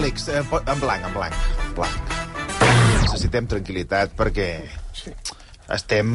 [0.00, 1.34] Àlex, eh, en blanc, en blanc.
[1.76, 2.12] Blanc.
[3.02, 4.46] Necessitem tranquil·litat perquè
[5.76, 6.08] estem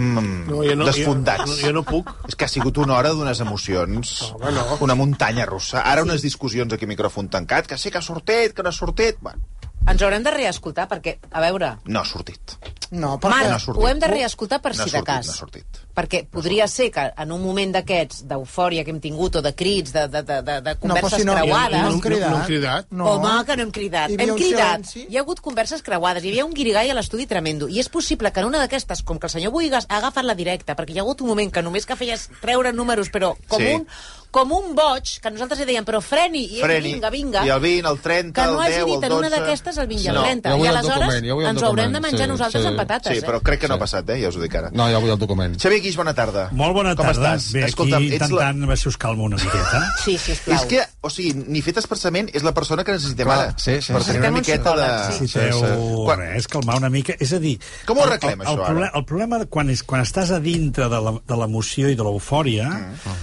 [0.47, 1.46] No, jo no- desfundats.
[1.46, 2.10] jo- jo no puc.
[2.28, 4.31] És que ha sigut una hora d'unes emocions.
[4.33, 4.78] Home, no.
[4.81, 5.81] Una muntanya russa.
[5.81, 8.74] Ara unes discussions aquí a micròfon tancat, que sí que ha sortit, que no ha
[8.74, 9.17] sortit...
[9.21, 9.42] Bueno,
[9.88, 11.78] Ens haurem de reescoltar, perquè, a veure...
[11.86, 12.58] no ha sortit.
[12.90, 13.49] No, Marc, perquè...
[13.49, 13.83] no ha sortit.
[13.83, 15.28] ho hem de reescoltar per No si de sortit, cas.
[15.28, 15.85] no ha sortit.
[15.96, 19.94] Perquè podria ser que en un moment d'aquests, d'eufòria que hem tingut, o de crits,
[19.95, 21.81] de, de, de, de, de No, converses si no, creuades...
[21.81, 22.30] no hem cridat.
[22.30, 22.90] No hem cridat.
[22.91, 23.05] No.
[23.13, 24.09] Home, que no hem cridat.
[24.12, 24.84] Hem cridat.
[24.91, 25.05] silenci.
[25.09, 26.23] Hi ha hagut converses creuades.
[26.26, 27.70] Hi havia un guirigall a l'estudi tremendo.
[27.72, 30.36] I és possible que en una d'aquestes, com que el senyor Boigas ha agafat la
[30.36, 33.62] directa, perquè hi ha hagut un moment que només que feies treure números, però com,
[33.62, 33.72] Sí.
[33.80, 33.88] un,
[34.36, 36.91] com un boig, que nosaltres li dèiem, però freni, i Freni.
[36.95, 37.45] vinga, vinga.
[37.45, 39.39] I el 20, el 30, que no el 10, hagi dit el en una 12.
[39.39, 40.23] d'aquestes el 20 i el No.
[40.23, 40.50] 30.
[40.52, 42.67] Jo vull I el aleshores document, el ens ho haurem de menjar sí, nosaltres sí.
[42.67, 44.20] amb patates, Sí, però crec que no ha passat, eh?
[44.22, 44.70] Ja us ho dic ara.
[44.73, 45.55] No, ja vull el document.
[45.62, 46.48] Xavier Guix, bona tarda.
[46.57, 47.35] Molt bona Com tarda.
[47.35, 47.52] estàs?
[47.55, 48.77] Bé, Escolta'm, aquí ets la- intentant la...
[48.81, 49.77] si us calma una miqueta.
[49.80, 49.91] eh?
[50.05, 50.58] Sí, sisplau.
[50.58, 53.55] És que, o sigui, ni fet expressament, és la persona que necessitem Clar, ara.
[53.61, 54.11] sí, sí, per sí.
[54.11, 54.89] tenir una miqueta de...
[54.89, 55.23] psicòleg, sí.
[55.30, 57.16] Necessiteu Quan- res, calmar una mica.
[57.22, 57.55] És a dir...
[57.86, 58.67] Com ho el- arreglem, el, això, el, ara?
[58.73, 61.95] problema, el problema de quan, és, quan estàs a dintre de la- de l'emoció i
[61.95, 63.16] de l'eufòria, Mm.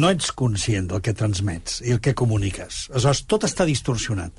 [0.00, 2.84] no ets conscient del que transmets i el que comuniques.
[2.92, 4.32] Aleshores, tot està distorsionat.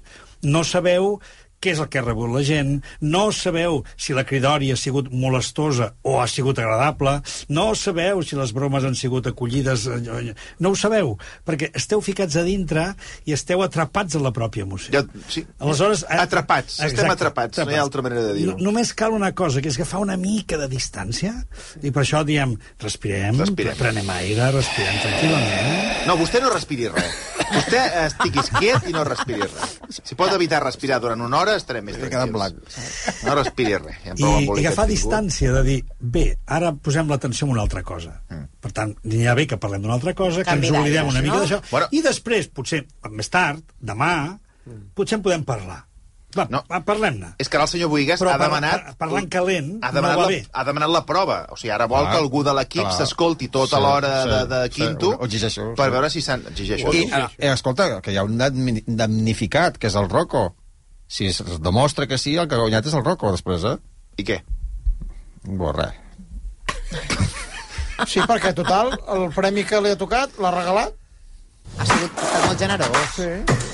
[0.47, 1.19] No sabeu
[1.61, 5.11] què és el que ha rebut la gent, no sabeu si la cridòria ha sigut
[5.13, 10.71] molestosa o ha sigut agradable, no sabeu si les bromes han sigut acollides, eh, no
[10.73, 12.87] ho sabeu, perquè esteu ficats a dintre
[13.25, 14.91] i esteu atrapats en la pròpia emoció.
[14.93, 15.45] Ja, sí.
[15.59, 18.57] Aleshores, eh, Atrapats, estem atrapats, no hi ha altra manera de dir-ho.
[18.57, 21.33] No- Només cal una cosa, que és agafar una mica de distància,
[21.83, 23.75] i per això diem, respirem, Respirem.
[23.77, 26.07] prenem aire, respirem tranquil·lament.
[26.07, 27.11] No, vostè no respiri res.
[27.51, 29.77] Vostè estiguis quiet i no respiri res.
[30.03, 32.79] Si pot evitar respirar durant una hora, estarem més He quedat tranquils.
[33.25, 33.99] No respiri res.
[34.05, 38.21] Ja I, i agafar distància de dir, bé, ara posem l'atenció en una altra cosa.
[38.29, 38.47] Mm.
[38.61, 41.21] Per tant, n'hi ha bé que parlem d'una altra cosa, que Canvi ens oblidem una
[41.21, 41.43] mica no?
[41.45, 41.87] d'això, Bueno.
[41.91, 44.37] i després, potser, més tard, demà,
[44.95, 45.83] potser en podem parlar.
[46.31, 46.61] Va, No.
[46.71, 47.33] va parlem-ne.
[47.43, 48.85] És que ara el senyor Boigas Però ha demanat...
[48.85, 50.37] par- parlant calent ha demanat, no va la, bé.
[50.53, 51.39] ha demanat la prova.
[51.51, 54.37] O sigui, ara vol Clar, que algú de l'equip s'escolti tota Sí, l'hora sí, de,
[54.53, 55.91] de sí, quinto ho exigeixo, per sí.
[55.97, 56.45] veure si s'han...
[56.53, 56.93] Exigeixo.
[56.95, 60.55] I, eh, escolta, que hi ha un damni- damnificat, que és el Rocco.
[61.11, 63.75] Si es demostra que sí, el que ha guanyat és el Rocco, després, eh?
[64.15, 64.37] I què?
[65.43, 65.97] Bo, res.
[68.07, 70.95] Sí, perquè, total, el premi que li ha tocat l'ha regalat.
[71.77, 73.19] Ha sigut molt generós.
[73.19, 73.70] Sí.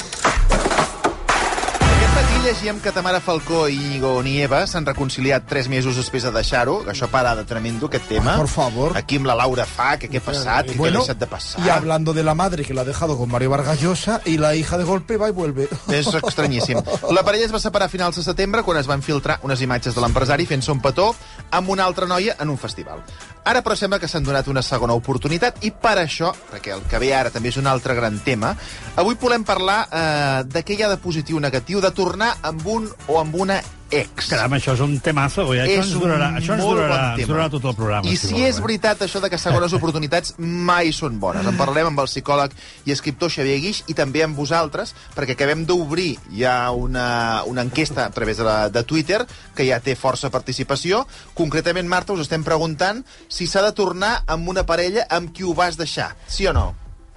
[2.47, 6.77] Llegíem que Tamara Falcó i Íñigo Nieva s'han reconciliat tres mesos després de deixar-ho.
[6.87, 8.37] Això para de tremendo, aquest tema.
[8.39, 8.95] Por favor.
[8.95, 11.27] Aquí amb la Laura fa, que què ha passat, que què ha Bueno, deixat de
[11.27, 11.59] passar.
[11.65, 14.55] y hablando de la madre que la ha dejado con Mario Vargas Llosa y la
[14.55, 15.67] hija de golpe va y vuelve.
[15.89, 16.79] És estranyíssim.
[17.11, 19.93] La parella es va separar a finals de setembre quan es van filtrar unes imatges
[19.93, 21.13] de l'empresari fent-se un petó
[21.51, 23.03] amb una altra noia en un festival.
[23.43, 26.99] Ara, però, sembla que s'han donat una segona oportunitat i per això, perquè el que
[26.99, 28.55] ve ara també és un altre gran tema,
[28.95, 32.67] avui volem parlar eh, de què hi ha de positiu o negatiu de tornar amb
[32.67, 33.61] un o amb una
[33.91, 34.27] ex.
[34.27, 35.61] Caram, això és un temazo, eh?
[35.63, 38.09] això és ens durarà, un això ens durarà, bon ens durarà tot el programa.
[38.09, 38.63] I si vol, és eh?
[38.65, 41.47] veritat això de que segones oportunitats mai són bones.
[41.47, 42.55] En parlarem amb el psicòleg
[42.87, 48.05] i escriptor Xavier Guix i també amb vosaltres, perquè acabem d'obrir ja una, una enquesta
[48.05, 49.21] a través de, la, de Twitter
[49.55, 51.05] que ja té força participació.
[51.37, 55.55] Concretament, Marta, us estem preguntant si s'ha de tornar amb una parella amb qui ho
[55.55, 56.11] vas deixar.
[56.27, 56.73] Sí o no?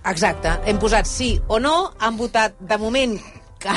[0.06, 0.54] Exacte.
[0.70, 3.18] Hem posat sí o no, han votat de moment
[3.60, 3.74] que...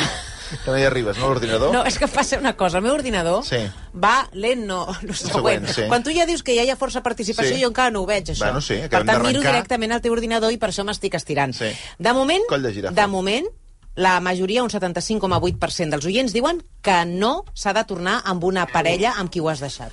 [0.64, 1.74] Que no hi arribes, no, l'ordinador?
[1.74, 2.78] No, és que passa una cosa.
[2.80, 3.58] El meu ordinador Sí.
[3.96, 5.66] va lent, no, no següent.
[5.66, 5.88] següent, sí.
[5.88, 7.62] Quan tu ja dius que ja hi ha força participació, Sí.
[7.62, 8.46] jo encara no ho veig, això.
[8.46, 11.54] Bueno, sí, per tant, miro directament al teu ordinador i per això m'estic estirant.
[11.54, 11.72] Sí.
[11.98, 13.48] De moment, de de moment,
[13.96, 19.14] la majoria, un 75,8% dels oients, diuen que no s'ha de tornar amb una parella
[19.18, 19.92] amb qui ho has deixat.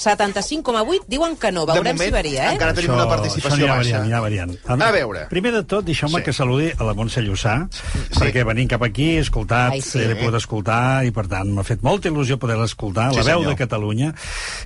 [0.00, 1.66] 75,8 diuen que no.
[1.68, 2.54] Veurem moment, si varia, eh?
[2.56, 3.76] encara tenim una participació això baixa.
[3.80, 4.54] Variant, anirà variant.
[4.66, 5.26] A veure.
[5.30, 6.24] Primer de tot, deixeu-me Sí.
[6.24, 8.18] que saludi a la Montse Llussà, sí.
[8.18, 10.00] perquè venint cap aquí he escoltat, Ai, sí.
[10.00, 13.40] he pogut escoltar, i per tant m'ha fet molta il·lusió poder-la escoltar, Sí, la veu
[13.42, 13.52] senyor.
[13.52, 14.14] de Catalunya,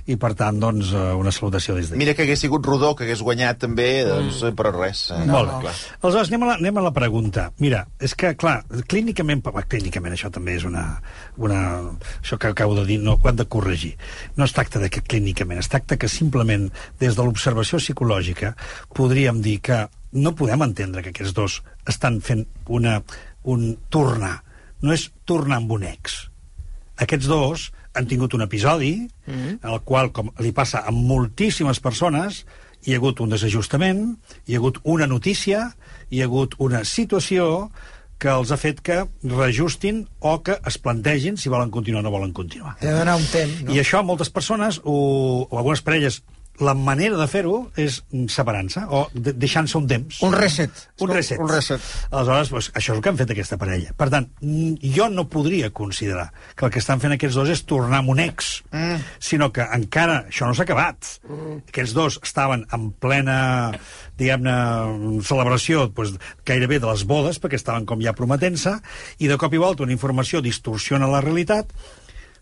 [0.07, 1.97] i per tant, doncs, eh, una salutació des d'aquí.
[1.99, 5.11] Mira que hagués sigut rodó, que hagués guanyat també, doncs, però res.
[5.11, 5.65] Eh, Molt no, bé.
[5.67, 5.75] clar.
[6.01, 7.51] Aleshores, anem a, la, anem a la pregunta.
[7.59, 11.01] Mira, és que, clar, clínicament, clínicament això també és una...
[11.37, 11.61] una
[12.23, 13.97] això que acabo de dir, no, ho hem de corregir.
[14.35, 15.24] No es tracta de que clínicament,
[15.59, 18.55] es tracta que simplement, des de l'observació psicològica,
[18.93, 23.03] podríem dir que no podem entendre que aquests dos estan fent una,
[23.43, 24.43] un tornar.
[24.81, 26.29] No és tornar amb un ex.
[26.97, 29.59] Aquests dos han tingut un episodi mm -hmm.
[29.63, 32.45] en el qual, com li passa a moltíssimes persones,
[32.83, 35.75] hi ha hagut un desajustament, hi ha hagut una notícia,
[36.09, 37.71] hi ha hagut una situació
[38.25, 42.13] que els ha fet que reajustin o que es plantegin si volen continuar o no
[42.15, 42.73] volen continuar.
[42.81, 43.75] Té de donar un temps, no?
[43.75, 44.95] I això moltes persones, o,
[45.45, 46.23] o algunes parelles,
[46.63, 47.97] la manera de fer-ho és
[48.31, 50.21] separant-se o de, deixant-se un temps.
[50.23, 50.85] Un reset.
[51.03, 51.39] Un reset.
[51.41, 51.83] Un reset.
[52.11, 53.91] Aleshores, doncs, això és el que han fet aquesta parella.
[53.97, 54.29] Per tant,
[54.95, 58.23] jo no podria considerar que el que estan fent aquests dos és tornar amb un
[58.23, 59.03] ex, mm.
[59.19, 61.11] sinó que encara això no s'ha acabat.
[61.27, 61.59] Mm.
[61.73, 63.37] Aquests dos estaven en plena,
[64.19, 64.57] diguem-ne,
[65.27, 66.15] celebració doncs,
[66.47, 68.77] gairebé de les bodes, perquè estaven com ja prometent-se,
[69.19, 71.71] i de cop i volta una informació distorsiona la realitat,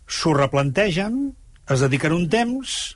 [0.06, 1.32] s'ho replantegen,
[1.70, 2.94] es dediquen un temps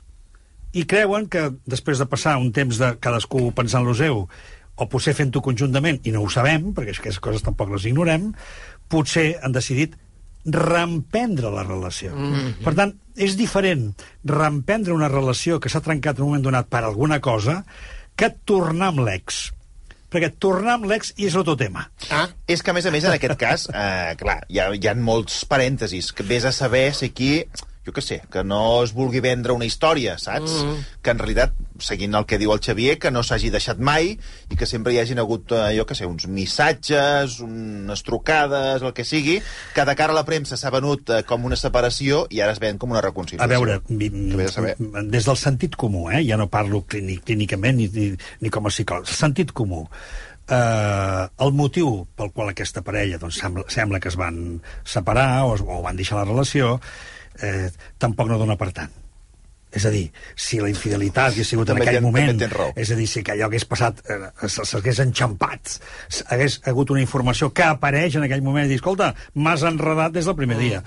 [0.73, 4.27] i creuen que després de passar un temps de cadascú pensant lo seu,
[4.79, 8.31] o potser fent-ho conjuntament, i no ho sabem, perquè aquestes coses tampoc les ignorem,
[8.89, 9.97] potser han decidit
[10.45, 12.15] reemprendre la relació.
[12.15, 12.63] Mm -hmm.
[12.63, 13.93] Per tant, és diferent
[14.23, 17.65] reemprendre una relació que s'ha trencat en un moment donat per alguna cosa
[18.15, 19.51] que tornar amb l'ex.
[20.09, 21.91] Perquè tornar amb l'ex és otro tema.
[22.09, 24.87] Ah, és que, a més a més, en aquest cas, eh, clar, hi ha, hi
[24.87, 27.45] ha molts parèntesis, que vés a saber si aquí
[27.87, 30.51] jo què sé, que no es vulgui vendre una història, saps?
[30.51, 30.85] Mm -hmm.
[31.01, 34.55] Que en realitat, seguint el que diu el Xavier, que no s'hagi deixat mai i
[34.55, 39.05] que sempre hi hagin hagut, eh, jo què sé, uns missatges, unes trucades, el que
[39.05, 39.41] sigui,
[39.73, 42.59] que de cara a la premsa s'ha venut eh, com una separació i ara es
[42.59, 43.43] ven com una reconciliació.
[43.43, 44.75] A veure, Que a saber.
[44.77, 46.23] des del sentit comú, eh?
[46.27, 49.87] ja no parlo clínic, clínicament ni, ni, ni com a psicòleg, sentit comú.
[50.49, 55.53] Eh, el motiu pel qual aquesta parella doncs, sembla, sembla que es van separar o,
[55.53, 56.79] es, o van deixar la relació
[57.41, 58.91] eh, tampoc no dona per tant.
[59.71, 62.39] És a dir, si la infidelitat hagués sigut També en aquell ten- moment,
[62.75, 65.75] és a dir, si que allò hagués passat, eh, s'hagués enxampat,
[66.33, 70.25] hagués hagut una informació que apareix en aquell moment i dir, escolta, m'has enredat des
[70.25, 70.81] del primer dia.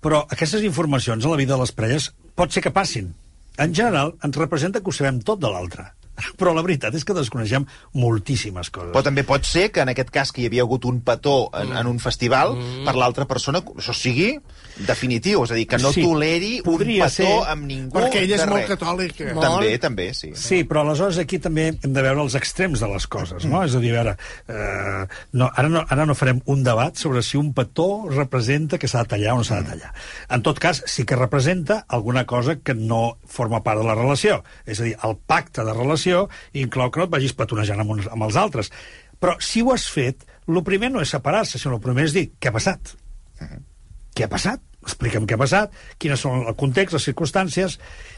[0.00, 3.10] Però aquestes informacions a la vida de les parelles pot ser que passin.
[3.58, 5.90] En general, ens representa que ho sabem tot de l'altre.
[6.38, 7.66] Però la veritat és que desconeixem
[7.98, 8.92] moltíssimes coses.
[8.94, 11.74] Però també pot ser que en aquest cas que hi havia hagut un petó en,
[11.76, 12.88] en un festival, mm.
[12.88, 14.34] per l'altra persona això sigui
[14.80, 18.34] definitiu, és a dir, que no Sí, toleri un petó ser, amb ningú Perquè ell
[18.36, 19.20] és molt catòlic.
[19.20, 19.34] eh?
[19.36, 20.32] També, també, sí.
[20.38, 23.62] Sí, però aleshores aquí també hem de veure els extrems de les coses, no?
[23.66, 24.16] És a dir, a veure,
[24.48, 28.88] eh, no, ara, no, ara no farem un debat sobre si un petó representa que
[28.88, 29.92] s'ha de tallar o no s'ha de tallar.
[30.30, 34.42] En tot cas, sí que representa alguna cosa que no forma part de la relació.
[34.66, 36.09] És a dir, el pacte de relació
[36.52, 38.72] inclou que no et vagis petonejant amb, uns, amb els altres.
[39.20, 42.30] Però si ho has fet, el primer no és separar-se, sinó el primer és dir
[42.40, 42.96] què ha passat.
[44.16, 44.64] Què ha passat?
[44.80, 47.74] Explica'm què ha passat, quines són el context, les circumstàncies,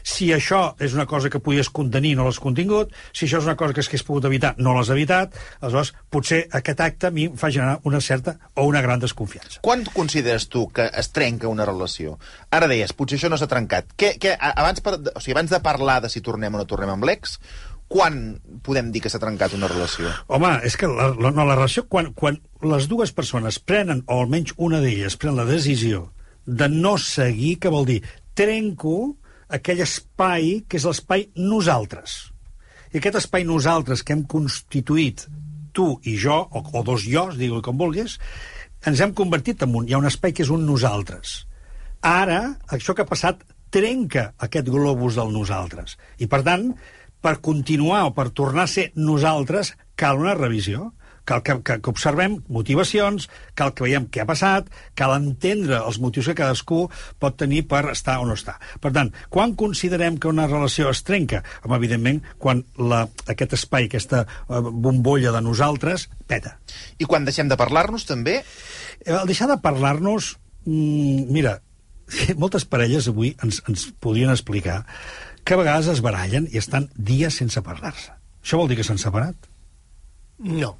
[0.07, 3.57] si això és una cosa que podies contenir no l'has contingut, si això és una
[3.59, 7.35] cosa que s'hagués pogut evitar no l'has evitat, aleshores potser aquest acte a mi em
[7.39, 9.59] fa generar una certa o una gran desconfiança.
[9.67, 12.15] Quan consideres tu que es trenca una relació?
[12.55, 13.91] Ara deies, potser això no s'ha trencat.
[13.99, 16.95] Què, què, abans, per, o sigui, abans de parlar de si tornem o no tornem
[16.95, 17.41] amb l'ex,
[17.91, 18.19] quan
[18.65, 20.11] podem dir que s'ha trencat una relació?
[20.27, 24.21] Home, és que la, la, no, la relació, quan, quan les dues persones prenen, o
[24.23, 26.07] almenys una d'elles pren la decisió
[26.45, 28.01] de no seguir, que vol dir
[28.35, 29.15] trenco
[29.53, 32.33] aquell espai que és l'espai nosaltres.
[32.93, 35.27] I aquest espai nosaltres que hem constituït
[35.73, 38.19] tu i jo, o, o dos jos, digue com vulguis,
[38.85, 39.87] ens hem convertit en un...
[39.87, 41.43] Hi ha un espai que és un nosaltres.
[42.03, 42.41] Ara,
[42.75, 43.41] això que ha passat
[43.73, 45.97] trenca aquest globus del nosaltres.
[46.21, 46.67] I, per tant,
[47.23, 50.91] per continuar o per tornar a ser nosaltres, cal una revisió.
[51.23, 54.67] Cal que, que, que observem motivacions, cal que veiem què ha passat,
[54.99, 56.81] cal entendre els motius que cadascú
[57.23, 58.57] pot tenir per estar o no estar.
[58.83, 61.39] Per tant, quan considerem que una relació es trenca?
[61.63, 66.57] Home, evidentment, quan la, aquest espai, aquesta eh, bombolla de nosaltres, peta.
[66.99, 68.41] I quan deixem de parlar-nos, també?
[68.99, 70.33] Eh, El deixar de parlar-nos...
[70.67, 71.61] Mm, mira,
[72.41, 74.83] moltes parelles avui ens, ens podrien explicar
[75.43, 78.13] que a vegades es barallen i estan dies sense parlar-se.
[78.43, 79.49] Això vol dir que s'han separat?
[80.43, 80.73] No.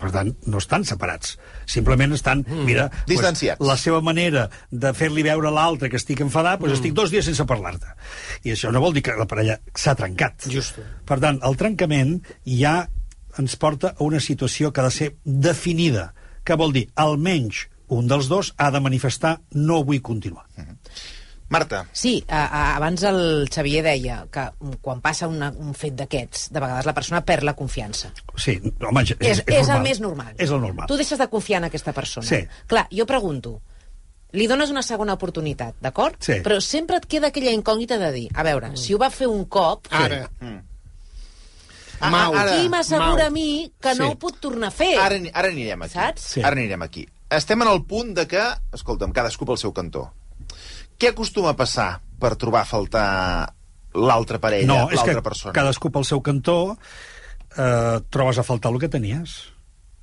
[0.00, 1.34] Per tant, no estan separats.
[1.68, 2.62] Simplement estan, mm.
[2.64, 2.86] mira...
[3.08, 3.60] Distanciats.
[3.66, 7.26] la seva manera de fer-li veure a l'altre que estic enfadat, doncs estic dos dies
[7.28, 7.92] sense parlar-te.
[8.48, 10.48] I això no vol dir que la parella s'ha trencat.
[10.48, 10.86] Justo.
[11.04, 12.16] Per tant, el trencament
[12.48, 12.78] ja
[13.38, 16.10] ens porta a una situació que ha de ser definida,
[16.44, 20.46] que vol dir, almenys un dels dos ha de manifestar no vull continuar.
[21.50, 25.96] Marta, Sí, a, a, abans el Xavier deia que mm, quan passa una, un fet
[25.98, 28.12] d'aquests, de vegades la persona perd la confiança.
[28.38, 28.54] Sí,
[28.86, 29.76] home, és, És, és, és normal.
[29.76, 30.32] el més normal.
[30.38, 30.86] És el normal.
[30.86, 32.26] Tu deixes de confiar en aquesta persona.
[32.28, 32.38] Sí.
[32.70, 33.56] Clar, jo pregunto,
[34.38, 36.14] li dones una segona oportunitat, d'acord?
[36.22, 36.38] Sí.
[36.44, 39.44] Però sempre et queda aquella incògnita de dir, a veure, si ho va fer un
[39.50, 40.28] cop, Ara.
[42.00, 42.32] Ah, Mau.
[42.32, 44.10] ara- qui m'assegura a mi que no Sí.
[44.12, 44.94] ho puc tornar a fer?
[44.98, 45.92] ara, ara anirem aquí.
[45.98, 46.22] Saps?
[46.22, 46.40] Sí.
[46.40, 47.06] Ara anirem aquí.
[47.28, 48.40] Estem en el punt de que,
[48.72, 50.12] escolta'm, cadascú pel seu cantó.
[51.00, 53.06] Què acostuma a passar per trobar a faltar
[53.96, 55.54] l'altra parella, No, és que l'altra persona?
[55.56, 56.76] cadascú pel seu cantó
[57.56, 59.38] eh, trobes a faltar el que tenies.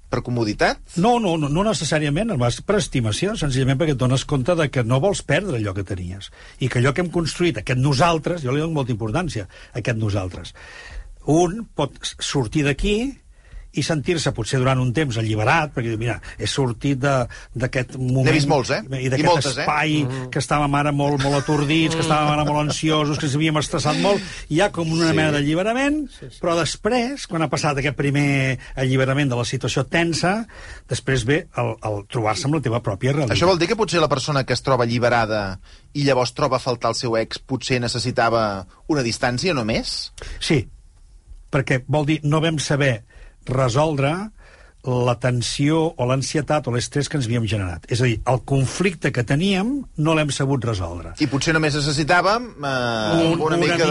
[0.07, 0.79] Per comoditat?
[1.03, 2.31] No, no, no, no necessàriament,
[2.63, 6.31] per estimació, senzillament perquè et dones compte de que no vols perdre allò que tenies.
[6.63, 10.53] I que allò que hem construït, aquest nosaltres, jo li dono molta importància, aquest nosaltres.
[11.27, 11.91] Un pot
[12.23, 12.95] sortir d'aquí
[13.77, 18.25] i sentir-se potser durant un temps alliberat, perquè diu, mira, he sortit d'aquest moment...
[18.27, 18.81] N'he vist molts, eh?
[18.99, 19.65] I d'aquest moltes, eh?
[19.65, 23.59] espai que estàvem ara molt, molt atordits, que estàvem ara molt ansiosos, que ens havíem
[23.61, 24.23] estressat molt.
[24.49, 25.15] Hi ha com una Sí.
[25.17, 25.99] mena d'alliberament,
[26.41, 30.45] però després, quan ha passat aquest primer alliberament de la situació tensa,
[30.89, 33.35] després ve el, el trobar-se amb la teva pròpia realitat.
[33.37, 35.59] Això vol dir que potser la persona que es troba alliberada
[35.93, 40.11] i llavors troba a faltar el seu ex potser necessitava una distància només?
[40.39, 40.63] Sí,
[41.51, 43.03] perquè vol dir no vam saber
[43.49, 44.15] resoldre
[44.87, 47.83] la tensió o l'ansietat o l'estrès que ens havíem generat.
[47.91, 51.11] És a dir, el conflicte que teníem no l'hem sabut resoldre.
[51.19, 53.89] I potser només necessitàvem eh, Un- una, mica de...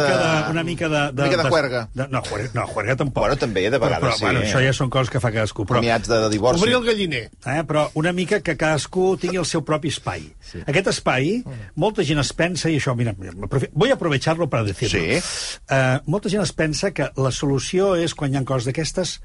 [0.55, 1.03] Una mica de...
[1.13, 1.83] una mica de juerga.
[1.93, 3.27] De, no, juerga, no, juerga tampoc.
[3.27, 4.25] Bueno, també, de vegades, però, però, sí.
[4.25, 5.67] Bueno, això ja són coses que fa cadascú.
[5.69, 6.65] Però, Comiats de, de divorci.
[6.65, 7.23] Obrir el galliner.
[7.45, 10.25] eh, però una mica que cadascú tingui el seu propi espai.
[10.41, 10.65] Sí.
[10.65, 11.43] Aquest espai,
[11.75, 14.97] molta gent es pensa, i això, mira, a aprovecharlo para decirlo.
[14.97, 15.21] Sí.
[15.69, 19.19] Eh, molta gent es pensa que la solució és, quan hi ha coses d'aquestes,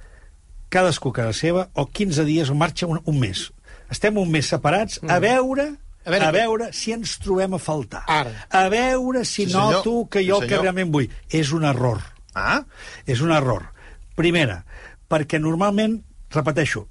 [0.71, 3.49] cadascú a casa seva, o 15 dies, o marxa un, un mes.
[3.91, 8.01] Estem un mes separats a veure A veure a veure si ens trobem a faltar.
[8.09, 8.31] Ara.
[8.49, 9.75] A veure si Sí, senyor.
[9.83, 11.09] noto que Sí, jo el que realment vull.
[11.29, 11.99] És un error.
[12.33, 12.63] Ah,
[13.05, 13.67] És un error.
[14.15, 14.63] Primera,
[15.11, 15.99] perquè normalment,
[16.31, 16.87] repeteixo,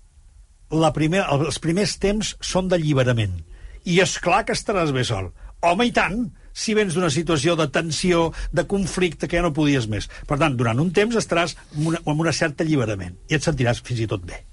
[0.71, 3.41] la primera, els primers temps són d'alliberament.
[3.85, 5.33] I és clar que estaràs bé sol.
[5.63, 6.29] Home, i tant!
[6.53, 10.11] Si vens d'una situació de tensió, de conflicte, que ja no podies més.
[10.27, 13.83] Per tant, durant un temps estaràs amb una, amb una certa alliberament i et sentiràs
[13.87, 14.45] fins i tot bé.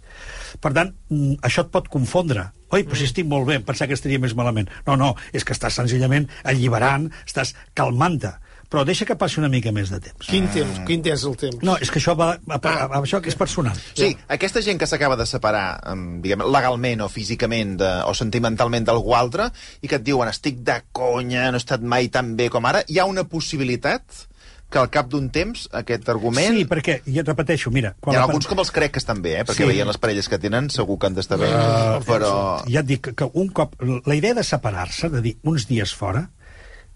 [0.62, 2.50] Per tant, mm, això et pot confondre.
[2.74, 4.70] Oi, però si estic molt bé, em pensava que estaria més malament.
[4.88, 8.34] No, no, és que estàs senzillament alliberant, estàs calmant-te.
[8.68, 10.28] Però deixa que passi una mica més de temps.
[10.28, 10.82] Quin temps?
[10.88, 11.62] Quin temps el temps?
[11.64, 13.78] No, és que això va, va, va, va això que és personal.
[13.96, 18.84] sí, aquesta gent que s'acaba de separar, em, diguem, legalment o físicament de, o sentimentalment
[18.90, 19.50] d'algú altre,
[19.82, 22.84] i que et diuen estic de conya, no he estat mai tan bé com ara,
[22.92, 24.28] hi ha una possibilitat
[24.70, 26.58] que al cap d'un temps aquest argument...
[26.58, 27.94] Sí, perquè, ja et repeteixo, mira...
[28.04, 29.46] Hi ha alguns com els crec que estan bé, eh?
[29.48, 29.70] perquè Sí.
[29.70, 32.32] veient les parelles que tenen segur que han d'estar bé, Uh, però...
[32.68, 33.80] Ja et dic que un cop...
[33.80, 36.26] La idea de separar-se, de dir uns dies fora,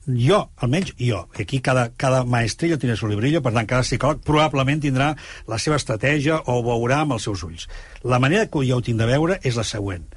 [0.08, 4.82] jo, almenys jo, aquí cada, cada maestrillo tiene su librillo, per tant, cada psicòleg probablement
[4.82, 5.12] tindrà
[5.48, 7.68] la seva estratègia o ho veurà amb els seus ulls.
[8.04, 10.08] La manera que jo ho tinc de veure és la següent.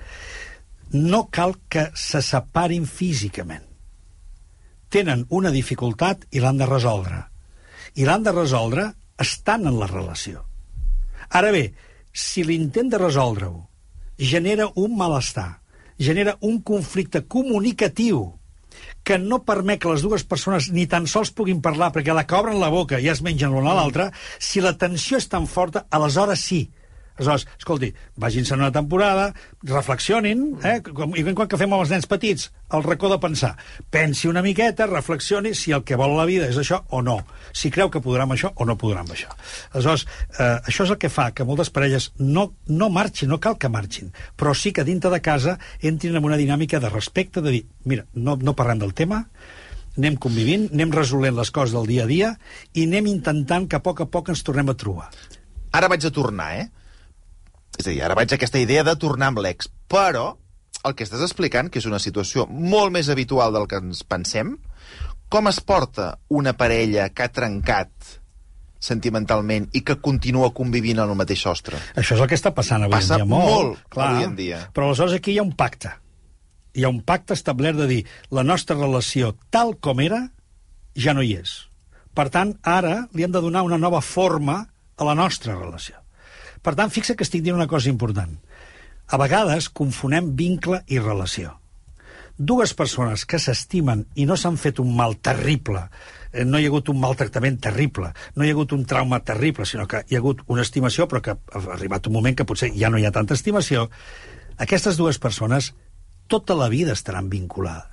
[0.95, 3.65] No cal que se separin físicament.
[4.89, 7.21] Tenen una dificultat i l'han de resoldre.
[8.01, 8.87] I l'han de resoldre
[9.21, 10.47] estant en la relació.
[11.29, 11.75] Ara bé,
[12.13, 13.67] si l'intent de resoldre-ho
[14.17, 15.61] genera un malestar,
[15.99, 18.25] genera un conflicte comunicatiu
[19.05, 22.39] que no permet que les dues persones ni tan sols puguin parlar perquè la que
[22.39, 25.87] obren la boca ja es mengen l'una a l'altra, si la tensió és tan forta,
[25.91, 26.65] aleshores sí.
[27.15, 29.29] Aleshores, escolti, vagin-se una temporada,
[29.63, 30.81] reflexionin, eh?
[30.83, 33.53] com, igual quan que fem amb els nens petits, el racó de pensar.
[33.95, 37.21] Pensi una miqueta, reflexioni si el que vol la vida és això o no.
[37.55, 39.31] Si creu que podrà amb això o no podrà amb això.
[39.71, 40.09] Aleshores,
[40.41, 43.71] eh, això és el que fa que moltes parelles no, no marxin, no cal que
[43.71, 47.67] marxin, però sí que dintre de casa entrin en una dinàmica de respecte, de dir,
[47.85, 49.23] mira, no, no parlem del tema,
[49.95, 52.35] anem convivint, anem resolent les coses del dia a dia
[52.75, 55.13] i anem intentant que a poc a poc ens tornem a trobar.
[55.75, 56.73] Ara vaig a tornar, eh?
[57.79, 59.69] És a dir, ara vaig a aquesta idea de tornar amb l'ex.
[59.91, 60.35] Però
[60.85, 64.57] el que estàs explicant, que és una situació molt més habitual del que ens pensem,
[65.33, 67.91] com es porta una parella que ha trencat
[68.85, 71.81] sentimentalment i que continua convivint en el mateix sostre?
[71.97, 73.81] Això és el que està passant avui Passa en dia molt.
[73.81, 74.61] molt avui en dia.
[74.77, 75.95] Però aleshores aquí hi ha un pacte.
[76.75, 78.01] Hi ha un pacte establert de dir
[78.35, 80.21] la nostra relació tal com era
[80.95, 81.57] ja no hi és.
[82.15, 84.61] Per tant, ara li hem de donar una nova forma
[84.97, 86.04] a la nostra relació.
[86.65, 88.33] Per tant, fixa que estic dient una cosa important.
[89.13, 91.59] A vegades confonem vincle i relació.
[92.35, 95.85] Dues persones que s'estimen i no s'han fet un mal terrible,
[96.33, 99.67] eh, no hi ha hagut un maltractament terrible, no hi ha hagut un trauma terrible,
[99.71, 102.73] sinó que hi ha hagut una estimació, però que ha arribat un moment que potser
[102.75, 103.87] ja no hi ha tanta estimació,
[104.59, 105.75] aquestes dues persones
[106.27, 107.91] tota la vida estaran vinculades.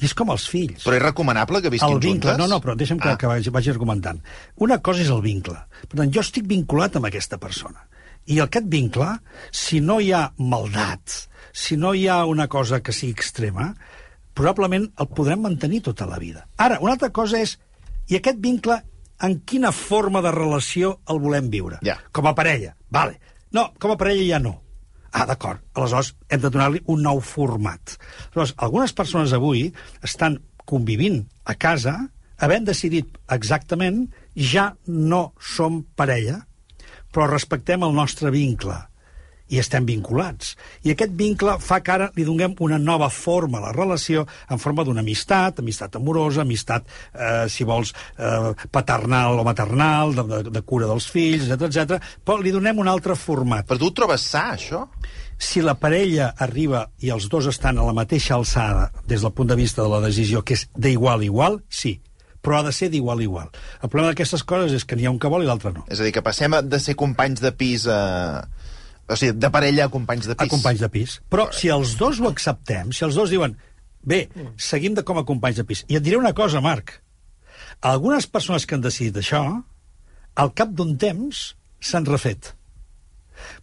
[0.00, 2.38] I és com els fills Però és recomanable que visquin el vincle, juntes?
[2.40, 3.18] no, no, però deixa'm que, Ah.
[3.18, 4.22] que vagi, vagi argumentant.
[4.56, 5.58] Una cosa és el vincle.
[5.88, 7.84] Per tant, jo estic vinculat amb aquesta persona.
[8.30, 9.10] I aquest vincle,
[9.52, 11.18] si no hi ha maldat,
[11.52, 13.68] si no hi ha una cosa que sigui extrema,
[14.34, 16.46] probablement el podrem mantenir tota la vida.
[16.56, 17.58] Ara, una altra cosa és,
[18.10, 18.80] i aquest vincle,
[19.24, 21.78] en quina forma de relació el volem viure?
[21.86, 21.98] Ja.
[22.12, 22.74] Com a parella.
[22.90, 23.20] Vale.
[23.54, 24.56] No, com a parella ja no.
[25.14, 25.62] Ah, d'acord.
[25.78, 27.94] Aleshores, hem de donar-li un nou format.
[28.32, 29.68] Aleshores, algunes persones avui
[30.02, 31.94] estan convivint a casa
[32.42, 36.40] havent decidit exactament ja no som parella,
[37.14, 38.82] però respectem el nostre vincle.
[39.52, 40.54] i estem vinculats.
[40.88, 44.58] I aquest vincle fa que ara li donem una nova forma a la relació en
[44.58, 50.38] forma d'una amistat, amistat amorosa, amistat, eh, si vols, eh, paternal o maternal, de, de,
[50.54, 52.08] de cura dels fills, etc etc.
[52.24, 53.68] però li donem un altre format.
[53.68, 54.86] Però tu ho trobes sa, això?
[55.36, 59.52] Si la parella arriba i els dos estan a la mateixa alçada des del punt
[59.52, 61.98] de vista de la decisió, que és d'igual a igual, sí
[62.44, 63.48] però ha de ser d'igual a igual.
[63.80, 65.86] El problema d'aquestes coses és que n'hi ha un que vol i l'altre no.
[65.88, 68.44] És a dir, que passem a- de ser companys de pis a...
[69.08, 70.48] O sigui, de parella a companys de a pis.
[70.52, 71.18] companys de pis.
[71.32, 73.56] Però si els dos ho acceptem, si els dos diuen
[74.04, 74.28] bé,
[74.60, 75.82] seguim de com a companys de pis.
[75.88, 77.00] I et diré una cosa, Marc.
[77.84, 79.42] Algunes persones que han decidit això,
[80.36, 81.42] al cap d'un temps,
[81.80, 82.54] s'han refet.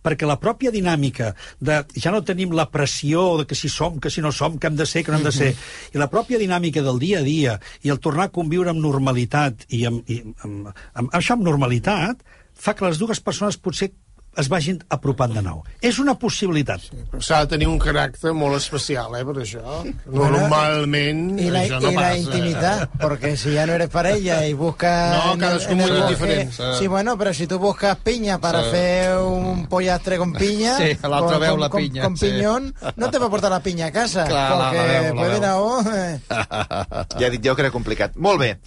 [0.03, 4.11] Perquè la pròpia dinàmica de ja no tenim la pressió de que si som, que
[4.13, 5.51] si no som, que hem de ser, que no hem de ser,
[5.93, 9.65] i la pròpia dinàmica del dia a dia i el tornar a conviure amb normalitat
[9.69, 12.21] i amb, i amb, amb, això amb normalitat
[12.61, 13.91] fa que les dues persones potser
[14.37, 15.63] es vagin apropant de nou.
[15.81, 16.81] És una possibilitat.
[17.11, 19.61] Però s'ha de tenir un caràcter molt especial, eh, per això.
[20.05, 22.17] Bueno, Normalment Y la, això no y la passa.
[22.17, 25.25] intimidad, porque si ya no eres pareja y buscas...
[25.25, 26.55] No, en cada el- uno en el es bosque- diferente.
[26.79, 28.67] Sí, bueno, pero si tú buscas piña para Sí.
[28.69, 30.77] hacer un pollastre con piña...
[30.77, 32.25] Sí, l'altre con, veu con- la con- piña, Con sí.
[32.29, 34.25] piñón, no te va portar la piña a casa.
[34.25, 35.81] Clar, la- la veu, la veu.
[35.93, 36.19] eh.
[36.29, 38.15] Ja he dit jo que era complicat.
[38.15, 38.59] Molt bé.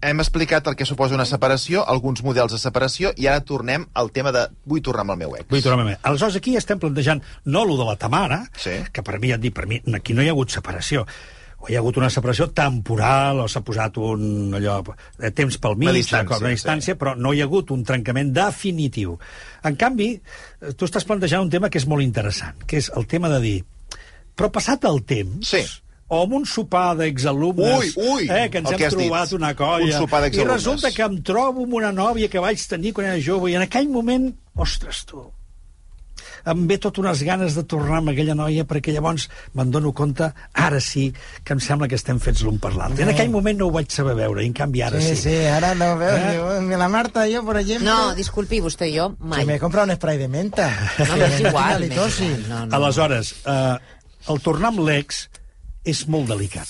[0.00, 4.12] Hem explicat el que suposa una separació, alguns models de separació, i ara tornem al
[4.14, 5.48] tema de vull tornar amb el meu ex.
[5.50, 8.76] Vull tornar a Aleshores, aquí estem plantejant no lo de la Tamara, Sí.
[8.92, 11.04] que per mi, ja et dic, per mi, aquí no hi ha hagut separació.
[11.58, 14.76] O hi ha hagut una separació temporal, o s'ha posat un allò,
[15.18, 16.98] de temps pel mig, Una distància, una distància, sí.
[17.00, 19.18] però no hi ha hagut un trencament definitiu.
[19.64, 20.12] En canvi,
[20.62, 23.40] eh, tu estàs plantejant un tema que és molt interessant, que és el tema de
[23.40, 23.64] dir,
[24.36, 25.64] però passat el temps, Sí.
[26.08, 29.06] O amb un sopar d'exalumnes, Ui, ui, eh, que ens hem que has dit.
[29.06, 32.62] trobat una colla, Un sopar i resulta que em trobo amb una nòvia que vaig
[32.68, 35.26] tenir quan era jove, i en aquell moment, ostres, tu,
[36.48, 39.26] em ve tot unes ganes de tornar amb aquella noia perquè llavors
[39.58, 41.10] me'n dono compte, ara sí,
[41.44, 43.04] que em sembla que estem fets l'un per l'altre.
[43.04, 45.28] En aquell moment no ho vaig saber veure, i en canvi ara Sí, sí.
[45.28, 46.16] sí, ahora lo veo.
[46.16, 46.30] Eh?
[46.32, 47.90] Digo, La Marta y yo, por ejemplo...
[47.90, 49.40] No, disculpi, vostè i jo, mai.
[49.42, 50.70] Que me he comprado un spray de menta.
[50.98, 51.88] No, no, és igual.
[52.48, 52.76] No, no.
[52.76, 53.76] Aleshores, eh,
[54.28, 55.26] el tornar amb l'ex
[55.84, 56.68] és molt delicat.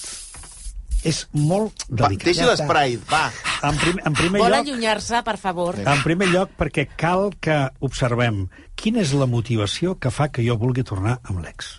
[1.07, 2.25] És molt Va, delicat.
[2.27, 2.65] deixi Ja està.
[2.65, 3.31] l'esprai, va.
[3.63, 4.67] En, prim, en primer Vol lloc...
[4.67, 5.79] allunyar-se, per favor.
[5.79, 10.57] En primer lloc, perquè cal que observem quina és la motivació que fa que jo
[10.59, 11.79] vulgui tornar amb l'ex.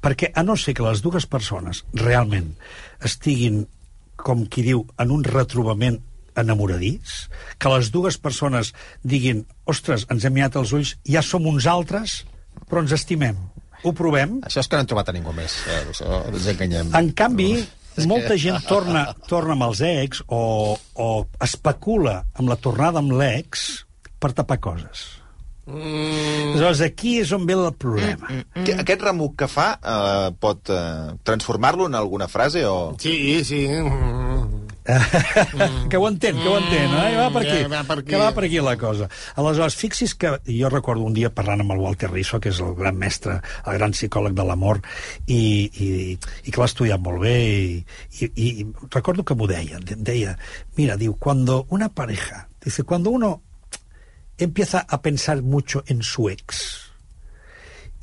[0.00, 2.54] Perquè, a no ser que les dues persones realment
[3.04, 3.66] estiguin,
[4.16, 6.00] com qui diu, en un retrobament
[6.36, 11.66] enamoradís, que les dues persones diguin ostres, ens hem mirat els ulls, ja som uns
[11.68, 12.24] altres,
[12.68, 13.36] però ens estimem.
[13.84, 15.58] Ho provem, Això és que no hem trobat a ningú més.
[15.68, 16.94] Eh, això ens enganyem.
[16.94, 17.52] en canvi,
[17.96, 22.98] És que- molta gent torna, torna amb els ex o, o especula amb la tornada
[22.98, 23.84] amb l'ex
[24.18, 25.06] per tapar coses.
[25.66, 26.52] Mm.
[26.54, 28.28] Aleshores, aquí és on ve el problema.
[28.30, 32.94] Mm, Que, aquest remuc que fa eh, pot eh, transformar-lo en alguna frase o...
[33.02, 33.66] Sí, sí.
[33.68, 34.65] Mm.
[34.86, 35.88] Mm.
[35.90, 37.16] que ho entén, que ho entén, eh?
[37.18, 38.08] Va per aquí, Ja, va per aquí.
[38.10, 39.08] que va per aquí la cosa.
[39.34, 42.74] Aleshores, fixi's que jo recordo un dia parlant amb el Walter Risso, que és el
[42.78, 44.80] gran mestre, el gran psicòleg de l'amor,
[45.26, 45.40] i,
[45.72, 45.90] i,
[46.44, 47.84] i que l'ha estudiat molt bé, i,
[48.22, 50.36] i, i recordo que m'ho deia, deia,
[50.78, 53.42] mira, diu, cuando una pareja, dice, cuando uno
[54.38, 56.85] empieza a pensar mucho en su ex,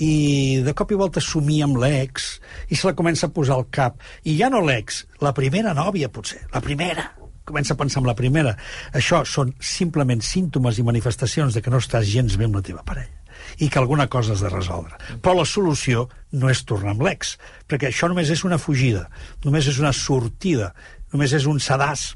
[0.03, 2.37] i de cop i volta somia amb l'ex
[2.69, 6.11] i se la comença a posar al cap i ja no l'ex, la primera nòvia
[6.11, 7.11] potser la primera,
[7.47, 8.55] comença a pensar en la primera
[8.99, 12.83] això són simplement símptomes i manifestacions de que no estàs gens bé amb la teva
[12.87, 13.21] parella
[13.59, 14.95] i que alguna cosa has de resoldre.
[15.21, 16.07] Però la solució
[16.39, 17.35] no és tornar amb l'ex,
[17.67, 19.07] perquè això només és una fugida,
[19.43, 20.71] només és una sortida,
[21.13, 22.13] només és un sedàs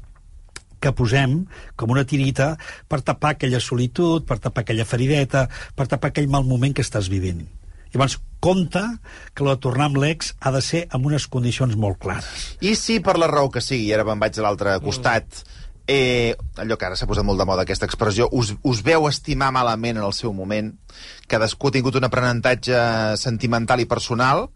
[0.80, 1.40] que posem
[1.76, 2.52] com una tirita
[2.88, 7.10] per tapar aquella solitud, per tapar aquella ferideta, per tapar aquell mal moment que estàs
[7.12, 7.44] vivint.
[7.94, 8.82] Llavors, compte
[9.34, 12.50] que la tornar amb l'ex ha de ser amb unes condicions molt clares.
[12.60, 15.42] I si per la raó que sigui, ara me'n vaig a l'altre costat,
[15.88, 19.50] eh, allò que ara s'ha posat molt de moda aquesta expressió, us, us veu estimar
[19.56, 20.74] malament en el seu moment,
[21.26, 22.82] cadascú ha tingut un aprenentatge
[23.18, 24.50] sentimental i personal,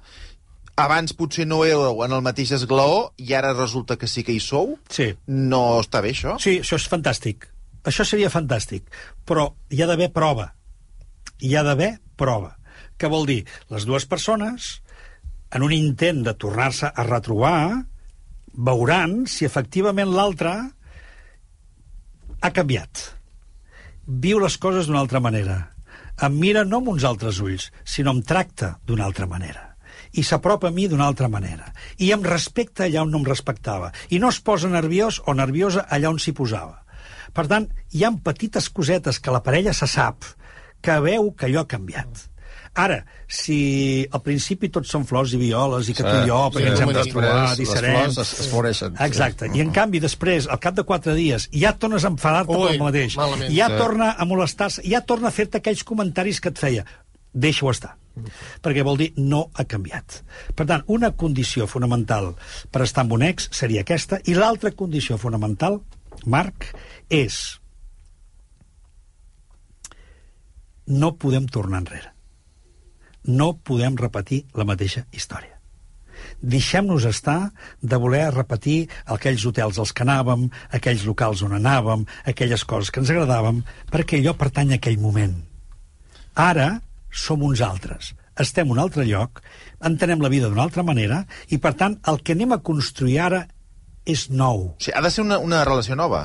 [0.77, 4.41] abans potser no éreu en el mateix esglaó i ara resulta que sí que hi
[4.41, 4.77] sou?
[4.93, 5.11] Sí.
[5.27, 6.39] No està bé, això?
[6.41, 7.49] Sí, això és fantàstic.
[7.89, 8.87] Això seria fantàstic.
[9.27, 10.53] Però hi ha d'haver prova.
[11.43, 12.55] Hi ha d'haver prova.
[13.03, 13.41] Què vol dir?
[13.75, 14.77] Les dues persones,
[15.51, 17.83] en un intent de tornar-se a retrobar,
[18.55, 20.53] veuran si efectivament l'altre
[22.39, 23.03] ha canviat.
[24.07, 25.59] Viu les coses d'una altra manera.
[26.23, 29.69] Em mira no amb uns altres ulls, sinó em tracta d'una altra manera
[30.13, 31.71] i s'apropa a mi d'una altra manera.
[31.97, 33.93] I em respecta allà on no em respectava.
[34.13, 36.83] I no es posa nerviós o nerviosa allà on s'hi posava.
[37.33, 40.29] Per tant, hi han petites cosetes que la parella se sap
[40.85, 42.29] que veu que allò ha canviat.
[42.75, 46.71] Ara, si al principi tots són flors i violes i que tu i jo, perquè
[46.71, 47.97] ens hem de trobar, les disserem...
[47.99, 48.95] flors es, es floreixen.
[49.05, 49.51] Exacte.
[49.53, 53.17] I en canvi, després, al cap de quatre dies, ja tornes a enfadar-te pel mateix.
[53.21, 53.53] malament.
[53.53, 53.77] Ja Sí.
[53.77, 56.87] torna a molestar-se, ja torna a fer-te aquells comentaris que et feia.
[57.33, 57.99] Deixa-ho estar.
[58.65, 60.23] Perquè vol dir no ha canviat.
[60.57, 62.35] Per tant, una condició fonamental
[62.71, 65.83] per estar amb un ex seria aquesta, i l'altra condició fonamental,
[66.25, 66.71] Marc,
[67.09, 67.59] és
[70.87, 72.12] no podem tornar enrere.
[73.29, 75.53] No podem repetir la mateixa història
[76.43, 82.65] deixem-nos estar de voler repetir aquells hotels als que anàvem, aquells locals on anàvem, aquelles
[82.65, 85.37] coses que ens agradaven, perquè allò pertany a aquell moment.
[86.35, 86.83] Ara
[87.13, 88.13] som uns altres.
[88.41, 89.43] Estem en un altre lloc,
[89.85, 93.43] entenem la vida d'una altra manera, i, per tant, el que anem a construir ara
[94.09, 94.73] és nou.
[94.73, 96.25] O sigui, ha de ser una, una relació nova.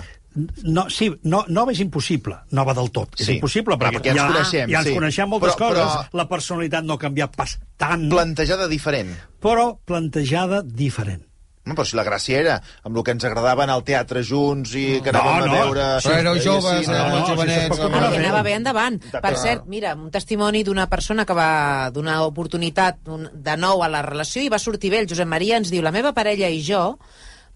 [0.64, 3.16] No, sí, no, nova és impossible, nova del tot.
[3.20, 3.34] És Sí.
[3.36, 4.94] impossible, Clar, perquè, perquè ens ja, coneixem, ja ens sí.
[4.94, 5.84] coneixem moltes Però- coses.
[5.86, 9.16] però- La personalitat no ha canviat pas tant, Plantejada diferent.
[9.42, 11.24] però plantejada diferent.
[11.66, 14.74] No, però si la gràcia era amb el que ens agradava anar al teatre junts
[14.76, 15.52] i que No, anàvem no.
[15.52, 15.82] a veure...
[16.00, 17.78] Però éreu joves, éreu no, si jovenets.
[17.80, 18.24] comparar I bé.
[18.26, 19.02] anava bé endavant.
[19.22, 23.90] Per cert, mira, un testimoni d'una persona que va donar oportunitat un- de nou a
[23.90, 25.00] la relació i va sortir bé.
[25.00, 27.00] El Josep Maria ens diu, la meva parella i jo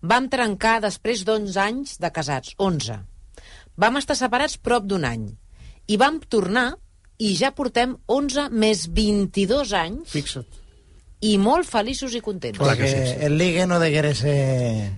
[0.01, 2.97] vam trencar després d'11 anys de casats, 11.
[3.77, 5.27] Vam estar separats prop d'un any.
[5.87, 6.71] I vam tornar
[7.21, 10.60] i ja portem 11 més 22 anys Fixa't.
[11.21, 12.57] I molt feliços i contents.
[12.57, 13.15] Clar que sí, sí.
[13.27, 14.31] el ligue no degué ser...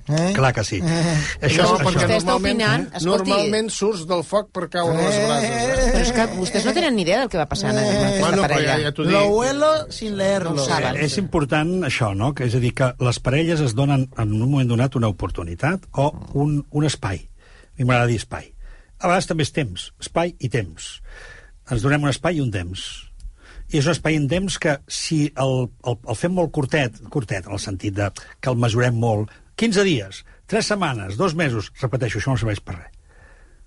[0.08, 0.30] Eh?
[0.36, 0.78] Clar que sí.
[0.80, 3.30] Això, no, això, perquè Vostè està normalment, opinant, escolti.
[3.34, 5.50] normalment surts del foc per caure a les brases.
[5.52, 5.90] Eh?
[5.92, 8.42] Però és que vostès no tenen ni idea del que va passar en aquesta Bueno,
[8.46, 8.78] parella.
[8.78, 9.36] ja, ja t'ho Lo dic.
[9.36, 10.56] huelo sin leerlo.
[10.56, 10.96] No saben.
[11.04, 12.32] és important això, no?
[12.34, 15.90] Que és a dir, que les parelles es donen en un moment donat una oportunitat
[15.92, 16.08] o
[16.40, 17.20] un, un espai.
[17.28, 18.54] A mi m'agrada dir espai.
[19.04, 21.02] A vegades també és temps, espai i temps.
[21.70, 23.10] Ens donem un espai i un temps.
[23.74, 25.56] És un espai un temps que si el,
[25.90, 29.86] el, el fem molt curtet, curtet en el sentit de que el mesurem molt, 15
[29.88, 32.94] dies, 3 setmanes, 2 mesos, repeteixo, això no serveix per res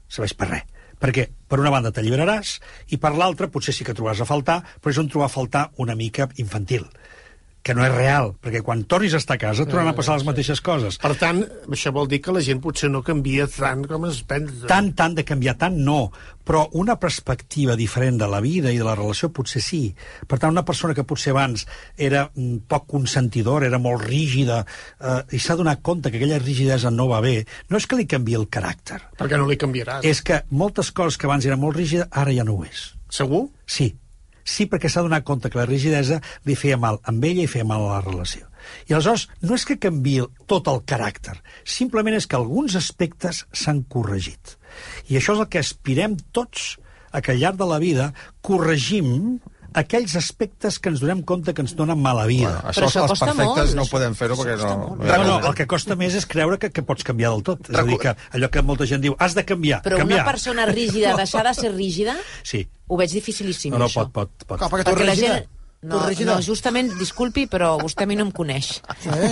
[0.08, 0.74] serveix per res.
[0.96, 2.54] Perquè, per una banda, t'alliberaràs,
[2.94, 5.66] i per l'altra, potser sí que trobaràs a faltar, però és on trobar a faltar
[5.82, 6.86] una mica infantil
[7.66, 10.26] que no és real, perquè quan tornis a estar a casa tornaran a passar les
[10.28, 11.00] mateixes coses.
[11.02, 11.40] Per tant,
[11.74, 14.68] això vol dir que la gent potser no canvia tant com es pensa.
[14.70, 16.12] Tant, tant de canviar, tant no,
[16.46, 19.80] però una perspectiva diferent de la vida i de la relació potser sí.
[20.30, 21.66] Per tant, una persona que potser abans
[21.98, 24.62] era mm, poc consentidora, era molt rígida,
[25.00, 28.06] eh, i s'ha donat compte que aquella rigidesa no va bé, no és que li
[28.06, 30.06] canvi el caràcter, Perquè no li canviaràs.
[30.06, 32.92] és que moltes coses que abans eren molt rígides, ara ja no ho és.
[33.10, 33.48] Segur?
[33.66, 33.96] Sí,
[34.46, 37.66] sí perquè s'ha donat compte que la rigidesa li feia mal amb ella i feia
[37.66, 38.46] mal a la relació.
[38.86, 40.16] I aleshores no és que canvi
[40.50, 44.56] tot el caràcter, simplement és que alguns aspectes s'han corregit.
[45.10, 46.76] I això és el que aspirem tots
[47.12, 48.10] a que al llarg de la vida
[48.44, 49.38] corregim
[49.76, 52.48] aquells aspectes que ens donem compte que ens donen mala vida.
[52.54, 54.70] Bueno, Però això, això els costa perfectes molt, no això podem fer-ho perquè no...
[54.96, 57.68] no No, el que costa més és creure que, que pots canviar del tot.
[57.70, 59.82] És a dir, que allò que molta gent diu, has de canviar.
[59.84, 60.22] Però canviar.
[60.24, 62.66] una persona rígida deixar de ser rígida Sí.
[62.88, 64.06] ho veig dificilíssim, No, no, això.
[64.06, 64.58] pot, pot, pot.
[64.58, 65.52] Clar, perquè tu Perquè la gent...
[65.82, 68.80] No, no, justament, disculpi, però vostè a mi no em coneix.
[69.06, 69.28] Eh?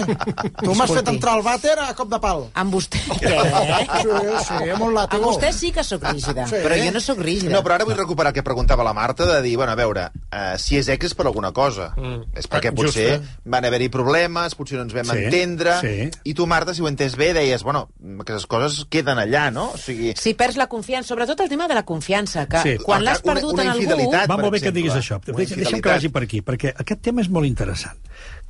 [0.60, 2.44] Tu m'has fet entrar al vàter a cop de pal.
[2.54, 3.00] Amb vostè...
[3.18, 3.32] Què?
[4.04, 4.10] Sí,
[4.44, 6.56] sí, amb un Amb vostè sí que sóc rígida, Sí.
[6.62, 7.50] però jo no sóc rígida.
[7.54, 10.04] No, però ara vull recuperar el que preguntava la Marta, de dir, bueno, a veure,
[10.30, 11.92] uh, si és ex és per alguna cosa.
[11.96, 12.36] Mm.
[12.38, 16.10] És perquè Ah, potser just, van haver-hi problemes, potser no ens vam Sí, entendre, sí.
[16.24, 17.88] i tu, Marta, si ho entès bé, deies, bueno,
[18.20, 19.70] aquestes coses queden allà, no?
[19.74, 22.76] O sigui, Si perds la confiança, sobretot el tema de la confiança, que Sí.
[22.84, 24.12] quan l'has Una- perdut una en algú...
[24.28, 25.20] Va molt bé que diguis això.
[25.26, 28.00] Una Deixa, deixa'm que vagi per aquí, perquè aquest tema és molt interessant.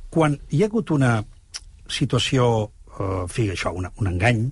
[0.09, 1.19] Quan hi ha hagut una
[1.91, 4.45] situació, eh, fi, això, un, un engany,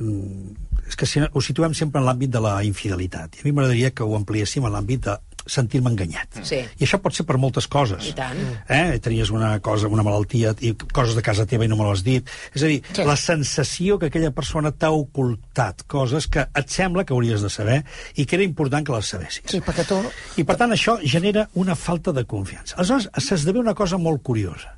[0.00, 3.36] mm, és que si, ho situem sempre en l'àmbit de la infidelitat.
[3.36, 5.16] I a mi m'agradaria que ho ampliéssim en l'àmbit de
[5.46, 6.40] sentir-me enganyat.
[6.46, 6.58] Sí.
[6.64, 8.08] I això pot ser per moltes coses.
[8.10, 8.40] I tant.
[8.72, 8.98] Eh?
[9.02, 12.28] Tenies una cosa, una malaltia, i coses de casa teva i no me l'has dit.
[12.54, 13.06] És a dir, sí.
[13.06, 17.82] la sensació que aquella persona t'ha ocultat coses que et sembla que hauries de saber
[18.14, 19.46] i que era important que les sabessis.
[19.50, 20.00] Sí, perquè tu...
[20.36, 22.76] I, per tant, això genera una falta de confiança.
[22.76, 24.76] Aleshores, s'esdevé una cosa molt curiosa.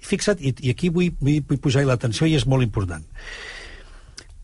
[0.00, 3.04] I fixa't, i, i aquí vull, vull, vull posar-hi l'atenció i és molt important.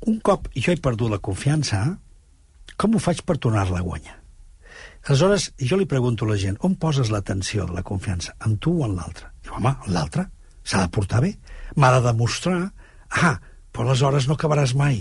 [0.09, 1.83] Un cop jo he perdut la confiança,
[2.81, 4.20] com ho faig per tornar-la a guanyar?
[5.09, 8.35] Aleshores, jo li pregunto a la gent, on poses l'atenció de la confiança?
[8.47, 9.31] En tu o en l'altre?
[9.43, 10.27] Diu, home, l'altre?
[10.65, 11.33] S'ha de portar bé?
[11.77, 12.59] M'ha de demostrar?
[13.11, 13.39] Ah,
[13.73, 15.01] però aleshores no acabaràs mai.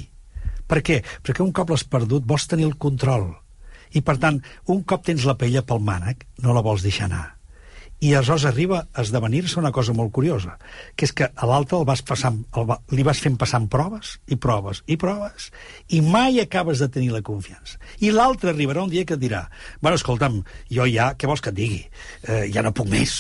[0.70, 1.02] Per què?
[1.26, 3.28] Perquè un cop l'has perdut vols tenir el control.
[3.92, 7.39] I, per tant, un cop tens la pella pel mànec, no la vols deixar anar.
[8.00, 10.54] I aleshores arriba a esdevenir-se una cosa molt curiosa,
[10.96, 14.38] que és que a l'altre vas passant, el va, li vas fent passant proves i
[14.40, 15.50] proves i proves
[15.92, 17.76] i mai acabes de tenir la confiança.
[18.00, 19.44] I l'altre arribarà un dia que et dirà
[19.82, 21.84] bueno, escolta'm, jo ja, què vols que et digui?
[22.24, 23.20] Eh, ja no puc més.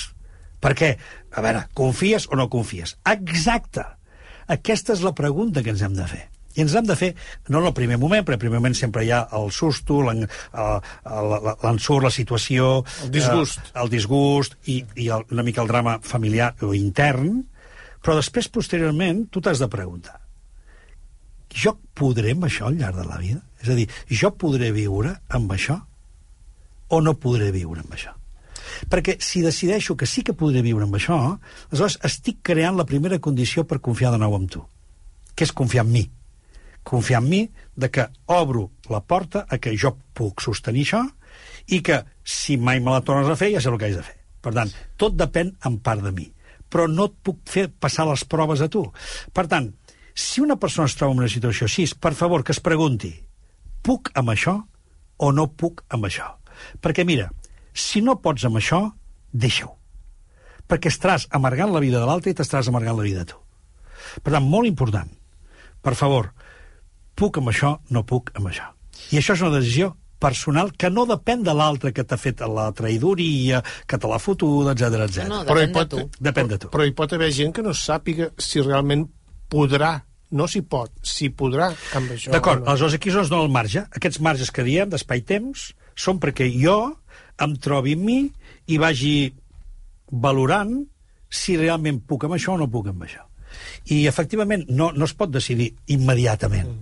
[0.63, 0.95] Per què?
[1.35, 2.95] A veure, confies o no confies?
[3.07, 3.83] Exacte.
[4.47, 6.25] Aquesta és la pregunta que ens hem de fer.
[6.59, 7.13] I ens hem de fer,
[7.47, 10.27] no en el primer moment, perquè al primer moment sempre hi ha el susto, eh,
[10.59, 12.71] el- l'ensurt, la situació...
[13.07, 13.63] El disgust.
[13.63, 17.45] Eh, el disgust i, i el, una mica el drama familiar o intern,
[18.03, 20.19] però després, posteriorment, tu t'has de preguntar
[21.49, 23.39] jo podré amb això al llarg de la vida?
[23.63, 25.79] És a dir, jo podré viure amb això
[26.93, 28.13] o no podré viure amb això?
[28.89, 31.17] Perquè si decideixo que sí que podré viure amb això,
[31.71, 34.61] aleshores estic creant la primera condició per confiar de nou en tu,
[35.33, 36.03] que és confiar en mi.
[36.89, 37.41] Confiar en mi
[37.75, 41.03] de que obro la porta a que jo puc sostenir això
[41.69, 44.05] i que si mai me la tornes a fer ja sé el que haig de
[44.05, 44.17] fer.
[44.41, 46.25] Per tant, tot depèn en part de mi,
[46.71, 48.85] però no et puc fer passar les proves a tu.
[49.35, 49.69] Per tant,
[50.13, 53.11] si una persona es troba en una situació així, per favor, que es pregunti
[53.85, 54.55] puc amb això
[55.19, 56.27] o no puc amb això?
[56.81, 57.29] Perquè, mira,
[57.73, 58.81] si no pots amb això,
[59.31, 59.75] deixa-ho.
[60.69, 63.39] Perquè estaràs amargant la vida de l'altre i t'estaràs amargant la vida de tu.
[64.23, 65.09] Per tant, molt important,
[65.83, 66.33] per favor,
[67.19, 68.69] puc amb això, no puc amb això.
[69.11, 72.67] I això és una decisió personal que no depèn de l'altre que t'ha fet la
[72.75, 75.29] traïdoria, que te l'ha fotuda, etc etc.
[75.29, 76.25] No, no, Però hi depèn de pot, tu.
[76.29, 76.71] Depèn de tu.
[76.75, 79.07] Però hi pot haver gent que no sàpiga si realment
[79.49, 79.93] podrà,
[80.35, 82.33] no si pot, si podrà amb això.
[82.35, 82.73] D'acord, no.
[82.73, 83.85] aleshores aquí és on es dona el marge.
[84.01, 86.79] Aquests marges que diem d'espai-temps són perquè jo
[87.39, 88.19] em trobi en mi
[88.67, 89.15] i vagi
[90.11, 90.75] valorant
[91.29, 93.23] si realment puc amb això o no puc amb això.
[93.85, 96.75] I, efectivament, no, no es pot decidir immediatament.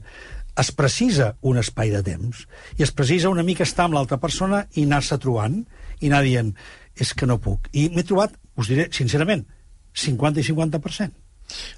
[0.58, 2.48] Es precisa un espai de temps
[2.80, 5.60] i es precisa una mica estar amb l'altra persona i anar-se trobant
[6.00, 6.52] i anar dient
[6.98, 7.70] és que no puc.
[7.78, 9.46] I m'he trobat, us diré sincerament,
[9.94, 11.27] 50 i 50%.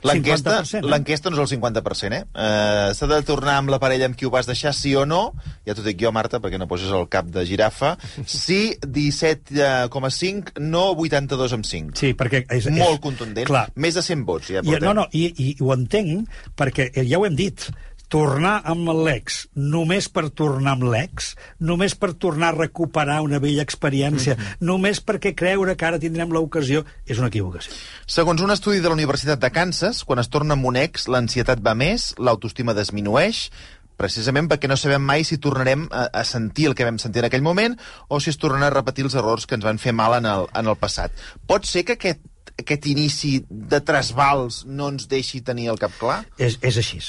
[0.08, 1.30] L'enquesta 50%, eh?
[1.30, 2.24] no és el 50%, eh?
[2.34, 5.34] uh S'ha de tornar amb la parella amb qui ho vas deixar, sí o no?
[5.68, 7.96] Ja t'ho dic jo, Marta, perquè no poses el cap de girafa.
[8.40, 12.00] Sí, 17,5, no 82 amb 5.
[12.00, 13.48] Sí, perquè és, és Molt contundent.
[13.50, 17.06] Clar, Més de 100 vots, ja I, no, no, i, i ho entenc, perquè eh,
[17.10, 17.70] ja ho hem dit,
[18.10, 23.64] tornar amb l'ex només per tornar amb l'ex, només per tornar a recuperar una vella
[23.64, 24.58] experiència, Mhm.
[24.66, 27.72] només perquè creure que ara tindrem l'ocasió, és una equivocació.
[28.06, 31.62] Segons un estudi de la Universitat de Kansas, quan es torna amb un ex, l'ansietat
[31.66, 33.52] va més, l'autoestima disminueix,
[34.00, 37.26] precisament perquè no sabem mai si tornarem a, a sentir el que vam sentir en
[37.28, 40.16] aquell moment o si es tornen a repetir els errors que ens van fer mal
[40.18, 41.12] en el, en el passat.
[41.46, 42.22] Pot ser que aquest,
[42.58, 46.26] aquest inici de trasbals no ens deixi tenir el cap clar?
[46.38, 47.02] És, és així.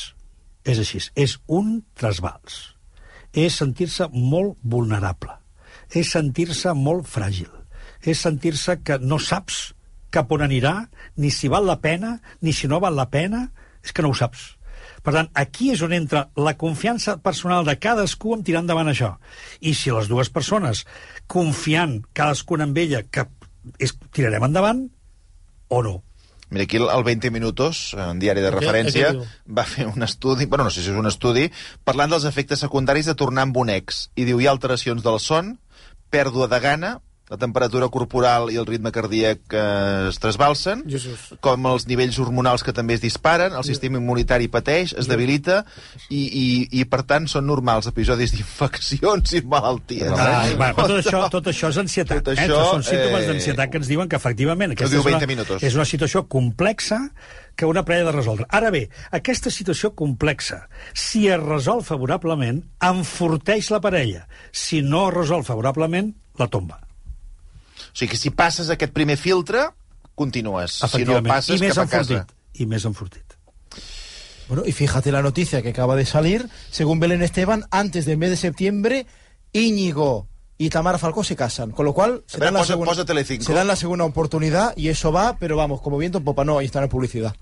[0.64, 1.00] És així.
[1.14, 2.76] És un trasbals.
[3.32, 5.36] És sentir-se molt vulnerable.
[5.94, 7.50] És sentir-se molt fràgil.
[8.02, 9.70] És sentir-se que no saps
[10.10, 10.74] cap on anirà,
[11.16, 13.46] ni si val la pena, ni si no val la pena,
[13.84, 14.56] és que no ho saps.
[15.04, 19.14] Per tant, aquí és on entra la confiança personal de cadascú en tirar endavant això.
[19.60, 20.84] I si les dues persones,
[21.30, 23.24] confiant cadascuna en ella, que
[23.78, 24.88] és, tirarem endavant,
[25.70, 26.00] o no.
[26.50, 29.12] Mira, aquí el el 20 Minutos, en diari de referència,
[29.46, 31.46] va fer un estudi, bueno, no sé si és un estudi,
[31.86, 34.08] parlant dels efectes secundaris de tornar amb un ex.
[34.18, 35.54] I diu, hi ha alteracions del son,
[36.10, 36.96] pèrdua de gana,
[37.30, 41.28] la temperatura corporal i el ritme cardíac eh, es trasbalsen, Jesús.
[41.38, 45.60] com els nivells hormonals que també es disparen, el sistema immunitari pateix, es debilita,
[46.10, 46.46] i, i,
[46.80, 50.10] i per tant són normals episodis d'infeccions i malalties.
[50.10, 52.24] Ai, va, però tot això, tot això és ansietat.
[52.26, 52.48] Tot eh?
[52.48, 55.30] això, Són símptomes eh, d'ansietat que ens diuen que, efectivament, aquesta diu és, 20 una,
[55.30, 55.62] minutos.
[55.70, 57.00] és una situació complexa
[57.54, 58.50] que una parella de resoldre.
[58.50, 60.64] Ara bé, aquesta situació complexa,
[60.98, 64.26] si es resol favorablement, enforteix la parella.
[64.50, 66.89] Si no es resol favorablement, la tomba.
[67.92, 69.68] O sigui que si passes aquest primer filtre,
[70.14, 70.72] continues.
[70.72, 72.12] Si no passes, I més cap a casa.
[72.14, 72.36] enfortit.
[72.60, 73.24] I més enfortit.
[74.48, 76.48] Bueno, y fíjate la noticia que acaba de salir.
[76.70, 79.06] Según Belén Esteban, antes del mes de septiembre,
[79.52, 80.26] Íñigo
[80.58, 81.70] y Tamara Falcó se casan.
[81.70, 83.04] Con lo cual, se ver, dan, la posa- segunda, posa
[83.44, 86.44] se dan la segunda oportunidad y eso va, pero vamos, como viento en popa.
[86.44, 87.34] No, ahí está en publicidad.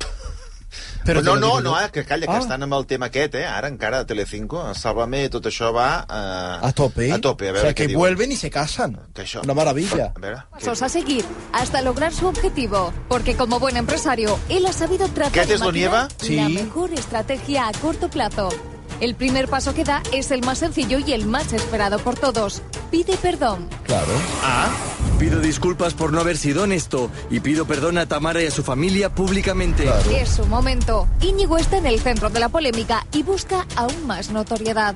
[1.04, 2.38] Però no, no, no, eh, que calla, que Ah.
[2.40, 3.46] estan amb el tema aquest, eh?
[3.46, 6.04] Ara encara a Telecinco, a Sálvame, tot això va...
[6.08, 7.10] Eh, A tope.
[7.12, 7.98] A tope, a o veure sea, què que diuen.
[8.00, 8.98] vuelven y se casan.
[9.14, 9.42] Que això...
[9.44, 10.12] Una maravilla.
[10.14, 10.36] A veure...
[10.36, 15.08] què Pasos a seguir hasta lograr su objetivo, porque como buen empresario, él ha sabido
[15.08, 16.36] trazar ¿Qué y haces, lo maquinar Sí.
[16.36, 18.50] la mejor estrategia a corto plazo.
[19.00, 22.62] El primer paso que da es el más sencillo y el más esperado por todos.
[22.90, 23.68] Pide perdón.
[23.84, 24.12] Claro.
[24.42, 24.68] Ah,
[25.18, 28.62] Pido disculpas por no haber sido honesto y pido perdón a Tamara y a su
[28.62, 29.88] familia públicamente.
[30.14, 31.08] Es su momento.
[31.20, 34.94] Íñigo está en el centro de la polémica y busca aún más notoriedad.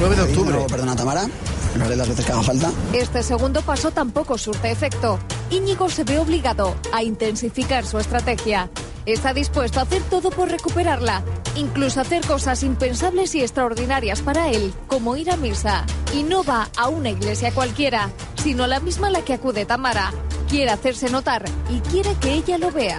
[0.00, 0.56] 9 de octubre.
[0.56, 1.28] No, perdona, Tamara.
[1.76, 2.72] lo haré las veces que haga falta.
[2.92, 5.20] Este segundo paso tampoco surte efecto.
[5.50, 8.70] Íñigo se ve obligado a intensificar su estrategia.
[9.06, 11.22] Está dispuesto a hacer todo por recuperarla,
[11.56, 15.84] incluso hacer cosas impensables y extraordinarias para él, como ir a misa.
[16.14, 19.64] Y no va a una iglesia cualquiera, sino a la misma a la que acude
[19.64, 20.12] Tamara.
[20.48, 22.98] Quiere hacerse notar y quiere que ella lo vea.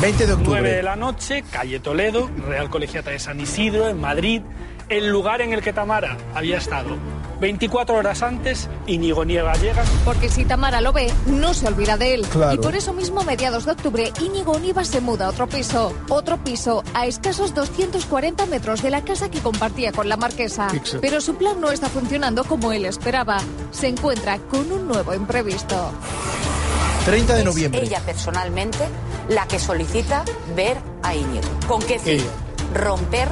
[0.00, 0.60] 20 de octubre.
[0.60, 4.42] 9 de la noche, calle Toledo, Real Colegiata de San Isidro, en Madrid,
[4.88, 6.96] el lugar en el que Tamara había estado.
[7.40, 9.84] 24 horas antes, Íñigo Nieva llega.
[10.04, 12.26] Porque si Tamara lo ve, no se olvida de él.
[12.26, 12.54] Claro.
[12.54, 15.92] Y por eso mismo, a mediados de octubre, Íñigo Nieva se muda a otro piso.
[16.08, 20.68] Otro piso, a escasos 240 metros de la casa que compartía con la marquesa.
[21.00, 23.38] Pero su plan no está funcionando como él esperaba.
[23.70, 25.92] Se encuentra con un nuevo imprevisto.
[27.04, 27.82] 30 de Es noviembre.
[27.84, 28.84] ella personalmente
[29.28, 30.24] la que solicita
[30.56, 31.46] ver a Íñigo.
[31.68, 32.22] ¿Con qué fin?
[32.74, 33.28] Romper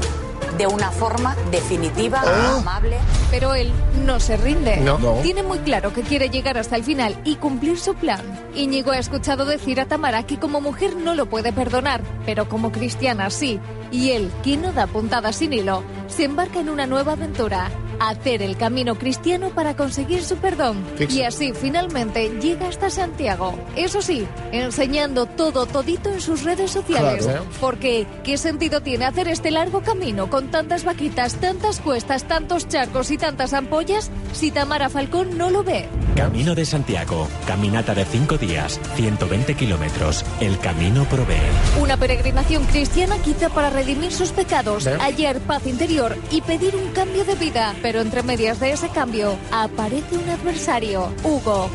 [0.58, 2.58] de una forma definitiva, Ah.
[2.58, 2.96] amable.
[3.30, 3.70] Pero él
[4.04, 4.76] no se rinde.
[4.78, 4.98] No.
[4.98, 5.14] No.
[5.22, 8.20] Tiene muy claro que quiere llegar hasta el final y cumplir su plan.
[8.54, 12.72] Íñigo ha escuchado decir a Tamara que como mujer no lo puede perdonar, pero como
[12.72, 13.60] cristiana sí.
[13.90, 17.70] Y él, que no da puntadas sin hilo, se embarca en una nueva aventura.
[17.98, 20.84] Hacer el camino cristiano para conseguir su perdón.
[21.08, 23.58] Y así finalmente llega hasta Santiago.
[23.74, 27.24] Eso sí, enseñando todo todito en sus redes sociales.
[27.24, 27.44] Claro.
[27.60, 33.10] Porque, ¿qué sentido tiene hacer este largo camino con tantas vaquitas, tantas cuestas, tantos charcos
[33.10, 35.88] y tantas ampollas si Tamara Falcón no lo ve?
[36.16, 37.28] Camino de Santiago.
[37.46, 40.24] Caminata de 5 días, 120 kilómetros.
[40.40, 41.34] El camino provee.
[41.80, 47.24] Una peregrinación cristiana quizá para redimir sus pecados, hallar paz interior y pedir un cambio
[47.24, 47.74] de vida.
[47.86, 51.70] Pero entre medias de ese cambio aparece un adversario, Hugo.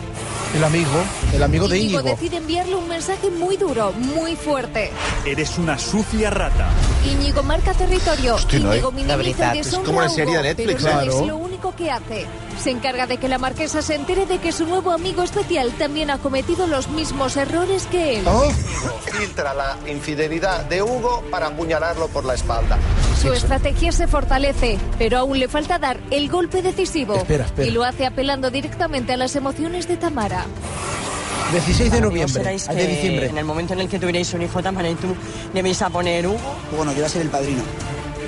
[0.53, 0.89] El amigo,
[1.33, 2.15] el amigo de Íñigo Íñigo.
[2.17, 4.91] decide enviarle un mensaje muy duro, muy fuerte.
[5.25, 6.67] Eres una sucia rata.
[7.09, 8.35] Íñigo marca territorio.
[8.35, 8.79] Hosti, noi.
[8.79, 11.21] Íñigo De minimiza veritat, y és deshonra com una sèrie de Netflix, pero no claro.
[11.21, 12.25] es lo único que hace.
[12.61, 16.09] Se encarga de que la marquesa se entere de que su nuevo amigo especial también
[16.09, 18.27] ha cometido los mismos errores que él.
[18.27, 18.51] Oh.
[19.17, 22.77] Filtra la infidelidad de Hugo para apuñalarlo por la espalda.
[23.21, 27.13] Su estrategia se fortalece, pero aún le falta dar el golpe decisivo.
[27.17, 27.67] Espera, espera.
[27.67, 30.43] Y lo hace apelando directamente a las emociones de Tamara.
[31.51, 33.27] 16 de que noviembre, al de que diciembre.
[33.27, 35.15] En el momento en el que tuvierais un hijo, Tamara, y tú
[35.53, 36.39] le vais a poner Hugo.
[36.75, 37.61] Bueno, que iba a ser el padrino.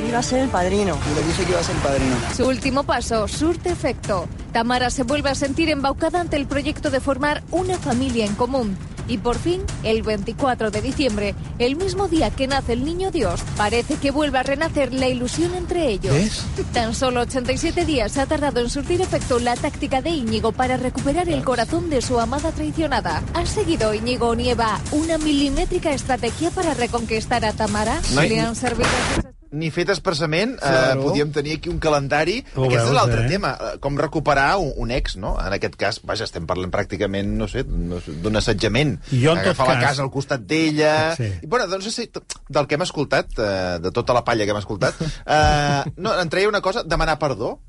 [0.08, 0.96] Iba a ser el padrino.
[1.12, 2.16] Y le dije que iba a ser el padrino.
[2.36, 4.28] Su último paso surte efecto.
[4.52, 8.78] Tamara se vuelve a sentir embaucada ante el proyecto de formar una familia en común.
[9.08, 13.42] Y por fin, el 24 de diciembre, el mismo día que nace el niño Dios,
[13.58, 16.14] parece que vuelve a renacer la ilusión entre ellos.
[16.14, 16.46] ¿Ves?
[16.74, 21.30] Tan solo 87 días ha tardado en surtir efecto la táctica de Íñigo para recuperar
[21.30, 23.24] el corazón de su amada traicionada.
[23.34, 28.00] ¿Ha seguido Íñigo Nieva una milimétrica estrategia para reconquistar a Tamara?
[28.14, 28.90] No, ¿Le han servido
[29.54, 31.00] ni fet expressament, Claro.
[31.00, 32.40] eh, podíem tenir aquí un calendari.
[32.56, 33.30] Ho Aquest és veus, l'altre eh?
[33.30, 35.36] tema, eh, com recuperar un, un ex, no?
[35.40, 38.98] En aquest cas, vaja, estem parlant pràcticament, no sé, d'un assetjament.
[39.12, 40.94] Jo, en tot Agafar la cas- casa al costat d'ella...
[41.16, 41.30] Sí.
[41.44, 42.10] I, bueno, doncs, sé,
[42.50, 46.30] del que hem escoltat, eh, de tota la palla que hem escoltat, eh, no, en
[46.34, 47.60] treia una cosa, demanar perdó.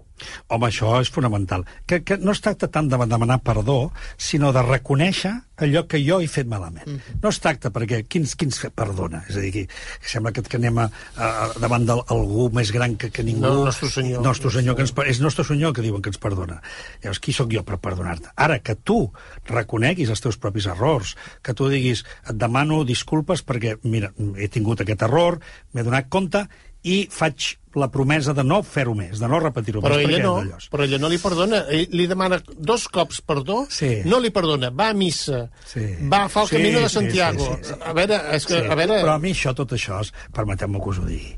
[0.49, 1.65] Home, això és fonamental.
[1.87, 6.21] Que, que no es tracta tant de demanar perdó, sinó de reconèixer allò que jo
[6.21, 6.87] he fet malament.
[6.87, 7.21] Mm -hmm.
[7.23, 9.25] No es tracta perquè qui ens, qui ens perdona?
[9.29, 12.97] És a dir, que, que sembla que, que anem a, a, davant d'algú més gran
[12.97, 13.41] que, que ningú.
[13.41, 14.23] No, nostre senyor.
[14.23, 16.61] Nostre senyor, que ens, és nostre senyor que diuen que ens perdona.
[17.03, 18.29] Llavors, qui sóc jo per perdonar-te?
[18.37, 19.13] Ara, que tu
[19.47, 24.81] reconeguis els teus propis errors, que tu diguis, et demano disculpes perquè, mira, he tingut
[24.81, 25.41] aquest error,
[25.73, 26.49] m'he donat compte
[26.83, 30.09] i faig la promesa de no fer-ho més, de no repetir-ho Però més.
[30.09, 30.35] ella no,
[30.71, 31.65] però ella no li perdona.
[31.69, 34.03] Ell li demana dos cops perdó, Sí.
[34.05, 34.71] no li perdona.
[34.71, 35.85] Va a missa, Sí.
[36.11, 37.45] va, fa el Sí, camino de sí, Santiago.
[37.45, 37.81] sí, sí, sí.
[37.85, 39.03] A veure, és que, Sí, a veure...
[39.03, 40.01] Però a mi això, tot això,
[40.33, 41.37] permeteu-me que us ho digui,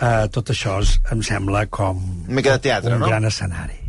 [0.00, 3.06] uh, tot això és, em sembla com Una mica de teatre, un no?
[3.06, 3.80] gran escenari.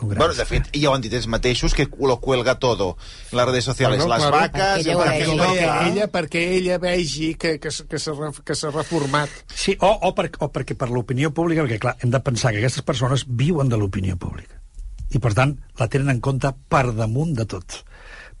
[0.00, 2.96] Un gran Bueno, de fet, ja ho han dit ells mateixos, que lo cuelga todo
[3.30, 3.98] en les redes sociales.
[3.98, 4.36] Bueno, les claro.
[4.36, 4.86] vaques...
[4.86, 5.86] Perquè, el perquè, perquè, clar.
[5.88, 9.30] ella, perquè ella vegi que, que, que s'ha reformat.
[9.54, 12.62] Sí, o, o, per, o perquè per l'opinió pública, perquè clar, hem de pensar que
[12.62, 14.60] aquestes persones viuen de l'opinió pública.
[15.12, 17.82] I per tant, la tenen en compte per damunt de tot.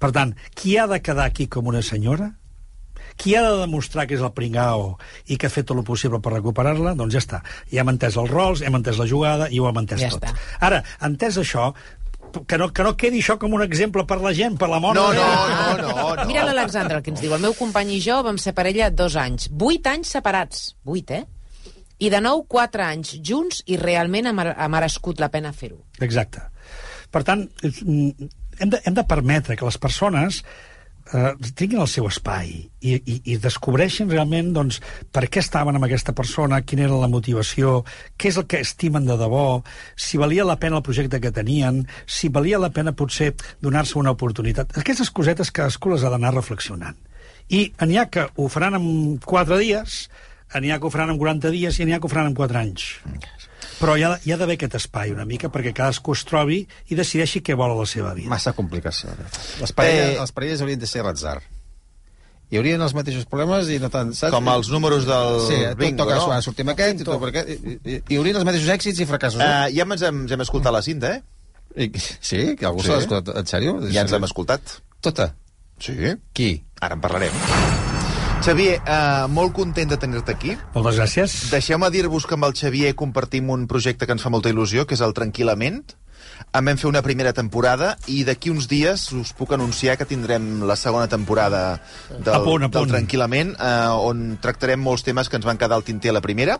[0.02, 2.32] Per tant, qui ha de quedar aquí com una senyora?
[3.16, 4.96] Qui ha de demostrar que és el pringao
[5.26, 6.94] i que ha fet tot el possible per recuperar-la?
[6.98, 7.42] Doncs ja està.
[7.72, 10.22] Ja hem entès els rols, hem entès la jugada i ho hem entès Ja tot.
[10.24, 10.34] està.
[10.60, 11.72] Ara, entès això,
[12.48, 14.96] que no, que no quedi això com un exemple per la gent, per la mort
[14.96, 16.24] No, de no, no, no, no.
[16.30, 17.34] Mira l'Alexandre, el que ens diu.
[17.36, 19.50] El meu company i jo vam ser parella dos anys.
[19.52, 20.70] Vuit anys separats.
[20.88, 21.24] Vuit, eh?
[22.02, 25.76] I de nou, quatre anys junts i realment ha, ha merescut la pena fer-ho.
[26.00, 26.40] Exacte.
[27.12, 30.40] Per tant, mm, hem de, hem de permetre que les persones
[31.12, 34.80] eh, tinguin el seu espai i, i, i descobreixin realment doncs,
[35.12, 37.82] per què estaven amb aquesta persona, quina era la motivació,
[38.16, 39.62] què és el que estimen de debò,
[39.96, 43.32] si valia la pena el projecte que tenien, si valia la pena potser
[43.62, 44.76] donar-se una oportunitat.
[44.80, 46.98] Aquestes cosetes cadascú les ha d'anar reflexionant.
[47.52, 50.06] I n'hi ha que ho faran en 4 dies,
[50.60, 52.38] n'hi ha que ho faran en 40 dies i n'hi ha que ho faran en
[52.38, 52.90] 4 anys.
[53.80, 56.60] Però hi ha, hi ha d'haver aquest espai una mica perquè cadascú es trobi
[56.90, 58.28] i decideixi què vol a la seva vida.
[58.30, 59.10] Massa complicació.
[59.60, 60.20] Les parelles, Eh.
[60.20, 61.40] les parelles haurien de ser ratzar.
[62.52, 64.10] Hi haurien els mateixos problemes i no tant...
[64.14, 64.30] Saps?
[64.34, 66.40] Com els números del sí, tu bingo, toques, no?
[66.44, 69.40] sortim aquest, i per aquest, i, i, i haurien els mateixos èxits i fracassos.
[69.40, 71.22] Uh, ja ens hem, ens hem escoltat la cinta, eh?
[71.72, 71.88] I,
[72.20, 72.42] sí?
[72.60, 72.92] Que algú Sí.
[72.92, 73.32] escoltat?
[73.40, 73.78] En sèrio?
[73.88, 74.76] Ja ens l'hem escoltat.
[75.00, 75.32] Tota?
[75.80, 75.96] Sí.
[76.36, 76.50] Qui?
[76.84, 77.81] Ara en parlarem.
[78.42, 80.56] Xavier, uh, molt content de tenir-te aquí.
[80.74, 81.34] Moltes gràcies.
[81.52, 84.98] Deixeu-me dir-vos que amb el Xavier compartim un projecte que ens fa molta il·lusió, que
[84.98, 85.84] és el Tranquil·lament.
[86.50, 90.64] En vam fer una primera temporada i d'aquí uns dies us puc anunciar que tindrem
[90.66, 91.80] la segona temporada
[92.10, 92.74] del, A punt, a punt.
[92.74, 96.24] del Tranquil·lament, eh, on tractarem molts temes que ens van quedar al tinter a la
[96.24, 96.58] primera,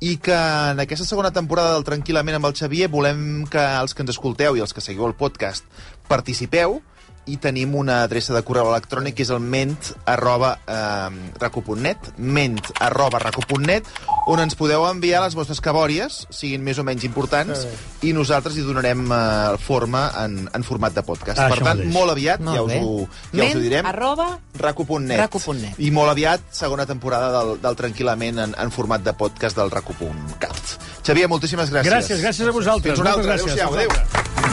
[0.00, 4.06] i que en aquesta segona temporada del Tranquil·lament amb el Xavier volem que els que
[4.06, 5.66] ens escolteu i els que seguiu el podcast
[6.06, 6.80] participeu,
[7.26, 9.76] i tenim una adreça de correu electrònic que és el ment
[10.10, 13.86] arroba eh, raco.net ment arroba raco.net
[14.28, 17.64] on ens podeu enviar les vostres cabòries siguin més o menys importants
[18.04, 21.40] i nosaltres hi donarem eh, forma en, en format de podcast.
[21.40, 21.92] Ah, per tant, mateix.
[21.94, 24.28] molt aviat, Molt ja, us ho, ja us ho Ment direm, arroba
[24.60, 25.18] raco.net.
[25.24, 25.80] raco.net.
[25.80, 30.76] I molt aviat, segona temporada del, del Tranquil·lament en, en format de podcast del raco.cat.
[31.04, 31.92] Xavier, moltíssimes gràcies.
[31.92, 32.92] Gràcies, gràcies a vosaltres.
[32.94, 33.44] Fins una Moltes altra.
[33.44, 33.64] gràcies.
[33.64, 33.92] Adéu-siau.